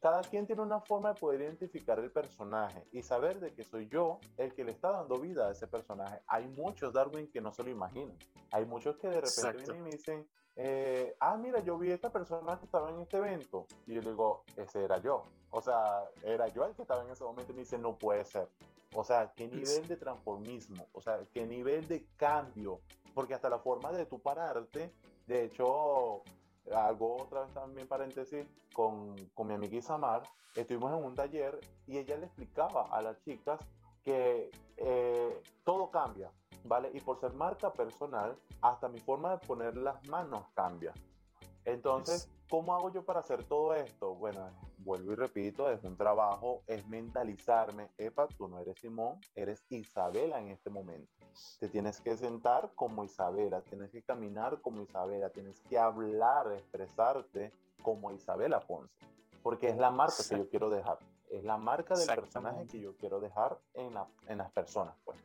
cada, 0.00 0.22
quien 0.22 0.46
tiene 0.46 0.62
una 0.62 0.80
forma 0.80 1.12
de 1.12 1.20
poder 1.20 1.42
identificar 1.42 1.98
el 1.98 2.10
personaje 2.10 2.86
y 2.92 3.02
saber 3.02 3.40
de 3.40 3.52
que 3.52 3.64
soy 3.64 3.88
yo 3.88 4.18
el 4.36 4.54
que 4.54 4.64
le 4.64 4.72
está 4.72 4.90
dando 4.90 5.16
vida 5.16 5.48
a 5.48 5.52
ese 5.52 5.66
personaje. 5.66 6.20
Hay 6.26 6.48
muchos 6.48 6.92
Darwin 6.92 7.30
que 7.30 7.40
no 7.40 7.52
se 7.52 7.62
lo 7.62 7.70
imaginan. 7.70 8.16
Hay 8.52 8.64
muchos 8.64 8.96
que 8.96 9.08
de 9.08 9.20
repente 9.20 9.52
vienen 9.52 9.76
y 9.76 9.80
me 9.82 9.90
dicen, 9.90 10.28
eh, 10.56 11.16
ah, 11.20 11.36
mira, 11.36 11.60
yo 11.60 11.78
vi 11.78 11.90
a 11.90 11.94
esta 11.94 12.10
persona 12.10 12.58
que 12.58 12.64
estaba 12.64 12.90
en 12.90 13.00
este 13.00 13.18
evento. 13.18 13.66
Y 13.86 13.94
yo 13.94 14.02
le 14.02 14.10
digo, 14.10 14.44
ese 14.56 14.84
era 14.84 14.98
yo. 14.98 15.24
O 15.50 15.60
sea, 15.60 16.04
era 16.22 16.48
yo 16.48 16.64
el 16.64 16.74
que 16.74 16.82
estaba 16.82 17.02
en 17.04 17.10
ese 17.10 17.24
momento 17.24 17.52
y 17.52 17.56
me 17.56 17.60
dice, 17.62 17.78
no 17.78 17.96
puede 17.96 18.24
ser. 18.24 18.48
O 18.94 19.04
sea, 19.04 19.32
qué 19.34 19.46
nivel 19.46 19.86
de 19.86 19.96
transformismo, 19.96 20.88
o 20.92 21.00
sea, 21.00 21.20
qué 21.32 21.46
nivel 21.46 21.86
de 21.86 22.06
cambio, 22.16 22.80
porque 23.14 23.34
hasta 23.34 23.48
la 23.48 23.60
forma 23.60 23.92
de 23.92 24.04
tu 24.04 24.18
pararte, 24.18 24.92
de 25.28 25.44
hecho, 25.44 26.24
hago 26.74 27.22
otra 27.22 27.42
vez 27.42 27.52
también 27.52 27.86
paréntesis 27.88 28.46
con, 28.72 29.14
con 29.34 29.46
mi 29.46 29.54
amiga 29.54 29.76
Isamar, 29.76 30.22
estuvimos 30.54 30.92
en 30.96 31.04
un 31.04 31.14
taller 31.14 31.58
y 31.86 31.98
ella 31.98 32.16
le 32.16 32.26
explicaba 32.26 32.86
a 32.90 33.02
las 33.02 33.20
chicas 33.22 33.60
que 34.02 34.50
eh, 34.76 35.42
todo 35.64 35.90
cambia, 35.90 36.30
¿vale? 36.64 36.90
Y 36.94 37.00
por 37.00 37.20
ser 37.20 37.32
marca 37.34 37.72
personal, 37.72 38.36
hasta 38.62 38.88
mi 38.88 38.98
forma 38.98 39.32
de 39.32 39.46
poner 39.46 39.76
las 39.76 40.06
manos 40.08 40.44
cambia. 40.54 40.92
Entonces, 41.64 42.30
¿cómo 42.48 42.74
hago 42.74 42.90
yo 42.92 43.04
para 43.04 43.20
hacer 43.20 43.44
todo 43.44 43.74
esto? 43.74 44.14
Bueno, 44.14 44.50
vuelvo 44.78 45.12
y 45.12 45.14
repito, 45.14 45.70
es 45.70 45.84
un 45.84 45.96
trabajo, 45.96 46.62
es 46.66 46.86
mentalizarme, 46.88 47.90
epa, 47.98 48.26
tú 48.28 48.48
no 48.48 48.58
eres 48.58 48.78
Simón, 48.80 49.20
eres 49.34 49.62
Isabela 49.68 50.40
en 50.40 50.48
este 50.48 50.70
momento. 50.70 51.19
Te 51.58 51.68
tienes 51.68 52.00
que 52.00 52.16
sentar 52.16 52.72
como 52.74 53.04
Isabela, 53.04 53.60
tienes 53.62 53.90
que 53.90 54.02
caminar 54.02 54.60
como 54.60 54.82
Isabela, 54.82 55.30
tienes 55.30 55.60
que 55.62 55.78
hablar, 55.78 56.52
expresarte 56.52 57.52
como 57.82 58.12
Isabela 58.12 58.60
Ponce, 58.60 58.94
porque 59.42 59.68
es 59.68 59.76
la 59.76 59.90
marca 59.90 60.16
que 60.28 60.38
yo 60.38 60.48
quiero 60.48 60.70
dejar, 60.70 60.98
es 61.30 61.44
la 61.44 61.56
marca 61.56 61.94
del 61.96 62.06
personaje 62.06 62.66
que 62.66 62.80
yo 62.80 62.96
quiero 62.96 63.20
dejar 63.20 63.58
en, 63.74 63.94
la, 63.94 64.06
en 64.26 64.38
las 64.38 64.50
personas, 64.52 64.94
pues. 65.04 65.18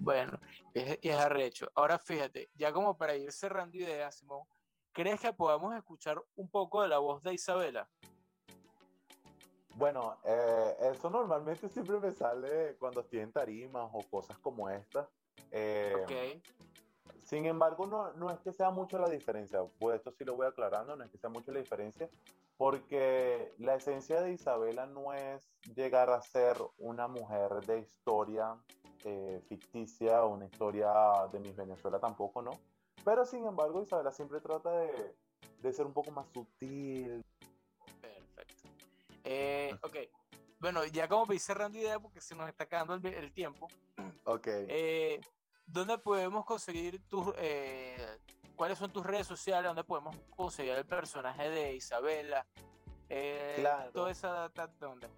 Bueno, 0.00 0.38
es, 0.74 0.98
es 1.02 1.16
arrecho. 1.16 1.70
Ahora 1.74 1.98
fíjate, 1.98 2.50
ya 2.54 2.72
como 2.72 2.96
para 2.96 3.16
ir 3.16 3.32
cerrando 3.32 3.76
ideas, 3.76 4.14
Simón, 4.14 4.44
¿crees 4.92 5.20
que 5.20 5.32
podamos 5.32 5.74
escuchar 5.74 6.22
un 6.36 6.48
poco 6.48 6.82
de 6.82 6.88
la 6.88 6.98
voz 6.98 7.22
de 7.22 7.34
Isabela? 7.34 7.88
Bueno, 9.78 10.18
eh, 10.24 10.76
eso 10.92 11.08
normalmente 11.08 11.68
siempre 11.68 12.00
me 12.00 12.10
sale 12.10 12.76
cuando 12.78 13.00
estoy 13.00 13.20
en 13.20 13.32
tarimas 13.32 13.88
o 13.92 14.00
cosas 14.10 14.36
como 14.38 14.68
esta. 14.68 15.08
Eh, 15.52 16.40
sin 17.22 17.46
embargo, 17.46 17.86
no, 17.86 18.12
no, 18.14 18.30
es 18.30 18.40
que 18.40 18.52
sea 18.52 18.70
mucho 18.70 18.98
la 18.98 19.08
diferencia, 19.08 19.60
pues 19.78 19.96
esto 19.96 20.10
sí 20.10 20.24
lo 20.24 20.34
voy 20.34 20.46
aclarando, 20.46 20.96
no 20.96 21.04
es 21.04 21.10
que 21.10 21.18
sea 21.18 21.30
mucho 21.30 21.52
la 21.52 21.60
diferencia, 21.60 22.08
porque 22.56 23.54
la 23.58 23.76
esencia 23.76 24.20
de 24.20 24.32
Isabela 24.32 24.86
no 24.86 25.12
es 25.12 25.48
llegar 25.76 26.10
a 26.10 26.20
ser 26.22 26.56
una 26.78 27.06
mujer 27.06 27.64
de 27.66 27.80
historia 27.80 28.56
eh, 29.04 29.40
ficticia 29.48 30.24
o 30.24 30.34
una 30.34 30.46
historia 30.46 30.90
de 31.30 31.38
Miss 31.38 31.54
Venezuela 31.54 32.00
tampoco, 32.00 32.42
¿no? 32.42 32.50
Pero 33.04 33.24
sin 33.24 33.46
embargo, 33.46 33.80
Isabela 33.80 34.10
siempre 34.10 34.40
trata 34.40 34.72
de, 34.72 35.14
de 35.60 35.72
ser 35.72 35.86
un 35.86 35.92
poco 35.92 36.10
más 36.10 36.26
sutil. 36.30 37.22
Eh, 39.30 39.76
ok. 39.82 39.96
Bueno, 40.58 40.84
ya 40.86 41.06
como 41.06 41.26
voy 41.26 41.38
cerrando 41.38 41.78
idea 41.78 42.00
porque 42.00 42.20
se 42.20 42.34
nos 42.34 42.48
está 42.48 42.64
acabando 42.64 42.94
el, 42.94 43.14
el 43.14 43.32
tiempo. 43.32 43.68
Ok. 44.24 44.46
Eh, 44.46 45.20
¿Dónde 45.66 45.98
podemos 45.98 46.44
conseguir 46.46 47.06
tus... 47.08 47.34
Eh, 47.36 47.96
¿Cuáles 48.56 48.78
son 48.78 48.90
tus 48.90 49.04
redes 49.04 49.26
sociales? 49.26 49.68
¿Dónde 49.68 49.84
podemos 49.84 50.16
conseguir 50.30 50.72
el 50.72 50.86
personaje 50.86 51.48
de 51.50 51.74
Isabela? 51.74 52.46
Eh, 53.08 53.56
claro. 53.58 53.92
Toda 53.92 54.10
esa 54.10 54.28
data, 54.30 54.66
¿dónde? 54.80 55.08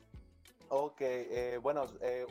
Ok, 0.73 1.01
eh, 1.01 1.59
bueno, 1.61 1.85
eh, 2.01 2.27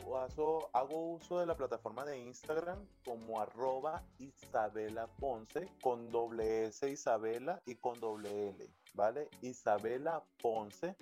hago 0.72 1.12
uso 1.12 1.40
de 1.40 1.46
la 1.46 1.54
plataforma 1.54 2.04
de 2.04 2.18
Instagram 2.18 2.86
como 3.04 3.40
arroba 3.40 4.02
Isabela 4.18 5.08
Ponce 5.08 5.68
con 5.82 6.10
doble 6.10 6.66
S 6.66 6.88
Isabela 6.88 7.60
y 7.66 7.74
con 7.74 8.00
doble 8.00 8.50
L, 8.50 8.70
¿vale? 8.94 9.28
Isabela 9.42 10.22
Ponce. 10.40 10.96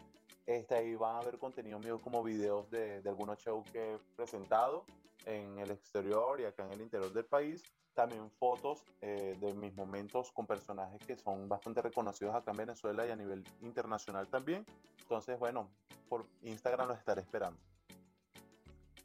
Este, 0.49 0.77
ahí 0.77 0.95
van 0.95 1.15
a 1.17 1.21
ver 1.21 1.39
contenido 1.39 1.79
mío 1.79 2.01
como 2.01 2.23
videos 2.23 2.71
de, 2.71 3.03
de 3.03 3.09
algunos 3.11 3.39
shows 3.39 3.71
que 3.71 3.93
he 3.93 3.99
presentado 4.17 4.87
en 5.27 5.59
el 5.59 5.71
exterior 5.71 6.41
y 6.41 6.47
acá 6.47 6.65
en 6.65 6.73
el 6.73 6.81
interior 6.81 7.13
del 7.13 7.27
país. 7.27 7.63
También 7.93 8.31
fotos 8.31 8.83
eh, 9.03 9.37
de 9.39 9.53
mis 9.53 9.75
momentos 9.75 10.33
con 10.33 10.47
personajes 10.47 11.05
que 11.07 11.17
son 11.17 11.51
bastante 11.51 11.83
reconocidos 11.83 12.35
acá 12.35 12.53
en 12.53 12.57
Venezuela 12.57 13.07
y 13.07 13.11
a 13.11 13.17
nivel 13.17 13.45
internacional 13.61 14.27
también. 14.29 14.65
Entonces, 15.03 15.39
bueno, 15.39 15.69
por 16.09 16.25
Instagram 16.41 16.89
los 16.89 16.99
estaré 16.99 17.21
esperando. 17.21 17.61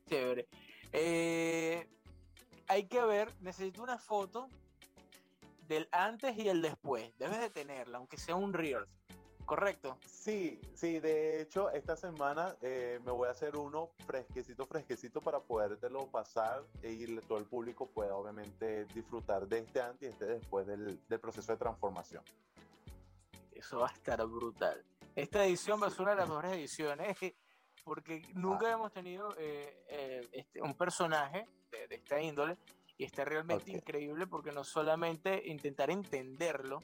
Chévere. 0.07 0.47
Eh, 0.93 1.89
hay 2.69 2.85
que 2.85 3.03
ver, 3.03 3.33
necesito 3.41 3.83
una 3.83 3.97
foto 3.97 4.47
del 5.67 5.89
antes 5.91 6.37
y 6.37 6.47
el 6.47 6.61
después. 6.61 7.11
Debes 7.17 7.41
de 7.41 7.49
tenerla, 7.49 7.97
aunque 7.97 8.15
sea 8.15 8.35
un 8.35 8.53
reel. 8.53 8.87
¿Correcto? 9.45 9.97
Sí, 10.05 10.59
sí, 10.73 10.99
de 10.99 11.41
hecho, 11.41 11.69
esta 11.71 11.97
semana 11.97 12.55
eh, 12.61 12.99
me 13.05 13.11
voy 13.11 13.27
a 13.27 13.31
hacer 13.31 13.57
uno 13.57 13.89
fresquecito, 14.05 14.65
fresquecito 14.65 15.19
para 15.19 15.41
podértelo 15.41 16.07
pasar 16.07 16.63
y 16.81 17.17
todo 17.21 17.39
el 17.39 17.45
público 17.45 17.87
pueda 17.87 18.15
obviamente 18.15 18.85
disfrutar 18.85 19.47
de 19.47 19.59
este 19.59 19.81
antes 19.81 20.09
y 20.09 20.11
este 20.13 20.25
después 20.25 20.65
del, 20.65 20.99
del 21.07 21.19
proceso 21.19 21.51
de 21.51 21.57
transformación. 21.57 22.23
Eso 23.51 23.79
va 23.79 23.87
a 23.87 23.91
estar 23.91 24.25
brutal. 24.25 24.81
Esta 25.15 25.45
edición 25.45 25.81
va 25.81 25.87
a 25.87 25.89
ser 25.89 26.01
una 26.01 26.11
de 26.11 26.17
las 26.17 26.29
mejores 26.29 26.53
ediciones 26.53 27.17
porque 27.83 28.21
nunca 28.33 28.71
hemos 28.71 28.93
tenido 28.93 29.35
eh, 29.37 29.83
eh, 29.89 30.27
este, 30.31 30.61
un 30.61 30.73
personaje 30.73 31.45
de, 31.69 31.87
de, 31.87 31.95
esta 31.95 32.21
índole 32.21 32.57
y 32.97 33.03
está 33.03 33.25
realmente 33.25 33.63
okay. 33.63 33.75
increíble 33.75 34.25
porque 34.25 34.53
no 34.53 34.63
solamente 34.63 35.43
intentar 35.45 35.89
entenderlo, 35.89 36.79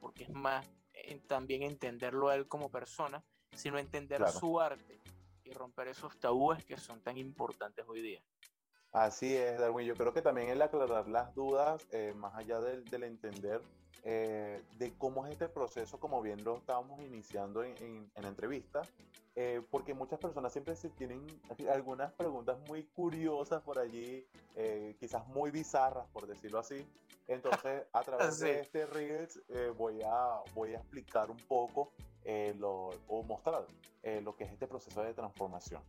porque 0.00 0.24
es 0.24 0.30
más 0.30 0.68
en 1.04 1.20
también 1.26 1.62
entenderlo 1.62 2.28
a 2.28 2.34
él 2.34 2.46
como 2.48 2.70
persona, 2.70 3.22
sino 3.54 3.78
entender 3.78 4.18
claro. 4.18 4.38
su 4.38 4.60
arte 4.60 5.00
y 5.44 5.52
romper 5.52 5.88
esos 5.88 6.18
tabúes 6.18 6.64
que 6.64 6.76
son 6.76 7.00
tan 7.00 7.18
importantes 7.18 7.84
hoy 7.88 8.02
día. 8.02 8.22
Así 8.92 9.34
es, 9.34 9.58
Darwin. 9.58 9.86
Yo 9.86 9.94
creo 9.94 10.12
que 10.12 10.22
también 10.22 10.48
el 10.48 10.60
aclarar 10.60 11.08
las 11.08 11.34
dudas, 11.34 11.86
eh, 11.92 12.12
más 12.16 12.34
allá 12.34 12.60
del, 12.60 12.84
del 12.84 13.04
entender 13.04 13.60
eh, 14.04 14.60
de 14.78 14.92
cómo 14.98 15.24
es 15.26 15.32
este 15.32 15.48
proceso, 15.48 15.98
como 16.00 16.20
bien 16.20 16.42
lo 16.44 16.56
estábamos 16.56 17.00
iniciando 17.02 17.62
en, 17.62 17.76
en, 17.78 18.10
en 18.14 18.22
la 18.22 18.28
entrevista, 18.28 18.82
eh, 19.36 19.62
porque 19.70 19.94
muchas 19.94 20.18
personas 20.18 20.52
siempre 20.52 20.74
se 20.74 20.90
tienen 20.90 21.24
algunas 21.72 22.12
preguntas 22.12 22.58
muy 22.68 22.82
curiosas 22.82 23.62
por 23.62 23.78
allí, 23.78 24.26
eh, 24.56 24.96
quizás 24.98 25.26
muy 25.28 25.50
bizarras, 25.50 26.06
por 26.08 26.26
decirlo 26.26 26.58
así. 26.58 26.84
Entonces, 27.28 27.84
a 27.92 28.00
través 28.04 28.36
Sí. 28.38 28.44
de 28.44 28.60
este 28.60 28.86
Reels 28.86 29.40
eh, 29.48 29.72
voy, 29.76 30.00
a, 30.02 30.40
voy 30.54 30.74
a 30.74 30.78
explicar 30.78 31.30
un 31.30 31.36
poco 31.38 31.92
eh, 32.24 32.54
lo, 32.58 32.90
o 33.08 33.22
mostrar 33.22 33.66
eh, 34.02 34.20
lo 34.20 34.34
que 34.36 34.44
es 34.44 34.52
este 34.52 34.66
proceso 34.66 35.02
de 35.02 35.14
transformación. 35.14 35.82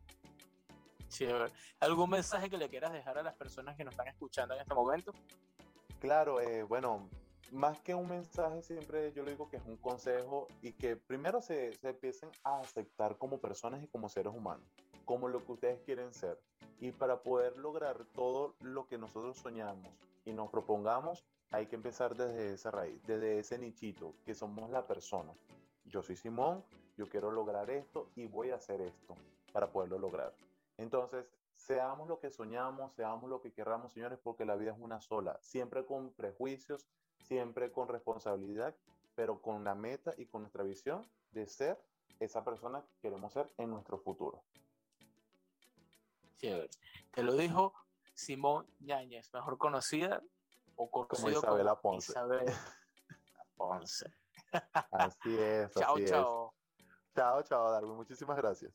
Chévere. 1.09 1.51
¿Algún 1.79 2.09
mensaje 2.09 2.49
que 2.49 2.57
le 2.57 2.69
quieras 2.69 2.91
dejar 2.91 3.17
a 3.19 3.23
las 3.23 3.35
personas 3.35 3.75
que 3.75 3.83
nos 3.83 3.93
están 3.93 4.07
escuchando 4.07 4.55
en 4.55 4.61
este 4.61 4.73
momento? 4.73 5.11
Claro, 5.99 6.41
eh, 6.41 6.63
bueno, 6.63 7.07
más 7.51 7.79
que 7.81 7.93
un 7.93 8.09
mensaje, 8.09 8.63
siempre 8.63 9.13
yo 9.13 9.23
le 9.23 9.31
digo 9.31 9.47
que 9.47 9.57
es 9.57 9.63
un 9.65 9.77
consejo 9.77 10.47
y 10.61 10.73
que 10.73 10.95
primero 10.95 11.39
se, 11.41 11.71
se 11.73 11.89
empiecen 11.89 12.29
a 12.43 12.59
aceptar 12.59 13.17
como 13.17 13.39
personas 13.39 13.83
y 13.83 13.87
como 13.87 14.09
seres 14.09 14.33
humanos, 14.33 14.65
como 15.05 15.27
lo 15.27 15.45
que 15.45 15.51
ustedes 15.51 15.81
quieren 15.81 16.11
ser. 16.13 16.39
Y 16.79 16.91
para 16.91 17.21
poder 17.21 17.57
lograr 17.57 18.05
todo 18.13 18.55
lo 18.61 18.87
que 18.87 18.97
nosotros 18.97 19.37
soñamos 19.37 19.87
y 20.25 20.33
nos 20.33 20.49
propongamos, 20.49 21.25
hay 21.51 21.67
que 21.67 21.75
empezar 21.75 22.15
desde 22.15 22.53
esa 22.53 22.71
raíz, 22.71 23.01
desde 23.05 23.39
ese 23.39 23.57
nichito, 23.57 24.15
que 24.25 24.33
somos 24.33 24.69
la 24.69 24.87
persona. 24.87 25.33
Yo 25.85 26.01
soy 26.01 26.15
Simón, 26.15 26.63
yo 26.97 27.07
quiero 27.07 27.31
lograr 27.31 27.69
esto 27.69 28.09
y 28.15 28.25
voy 28.25 28.51
a 28.51 28.55
hacer 28.55 28.81
esto 28.81 29.15
para 29.51 29.71
poderlo 29.71 29.99
lograr. 29.99 30.33
Entonces, 30.77 31.25
seamos 31.55 32.07
lo 32.07 32.19
que 32.19 32.31
soñamos, 32.31 32.93
seamos 32.93 33.29
lo 33.29 33.41
que 33.41 33.51
querramos, 33.51 33.93
señores, 33.93 34.19
porque 34.23 34.45
la 34.45 34.55
vida 34.55 34.71
es 34.71 34.79
una 34.79 34.99
sola, 34.99 35.37
siempre 35.41 35.85
con 35.85 36.11
prejuicios, 36.11 36.87
siempre 37.19 37.71
con 37.71 37.87
responsabilidad, 37.87 38.75
pero 39.15 39.41
con 39.41 39.63
la 39.63 39.75
meta 39.75 40.13
y 40.17 40.25
con 40.25 40.41
nuestra 40.41 40.63
visión 40.63 41.07
de 41.31 41.45
ser 41.45 41.79
esa 42.19 42.43
persona 42.43 42.81
que 42.81 43.09
queremos 43.09 43.33
ser 43.33 43.49
en 43.57 43.69
nuestro 43.69 43.97
futuro. 43.97 44.43
Chévere. 46.37 46.69
Te 47.11 47.23
lo 47.23 47.35
dijo 47.35 47.73
Simón 48.13 48.67
Ñañez, 48.79 49.33
mejor 49.33 49.57
conocida 49.57 50.21
o 50.75 50.89
conocido 50.89 51.41
como 51.41 51.53
Isabela 51.55 51.79
Ponce. 51.79 52.11
Isabel 52.11 52.45
Ponce. 53.57 54.13
Así 54.91 55.37
es. 55.37 55.71
chao, 55.71 55.93
así 55.93 56.03
es. 56.03 56.09
chao. 56.09 56.53
Chao, 57.15 57.43
chao, 57.43 57.71
Darwin. 57.71 57.95
Muchísimas 57.95 58.37
gracias. 58.37 58.73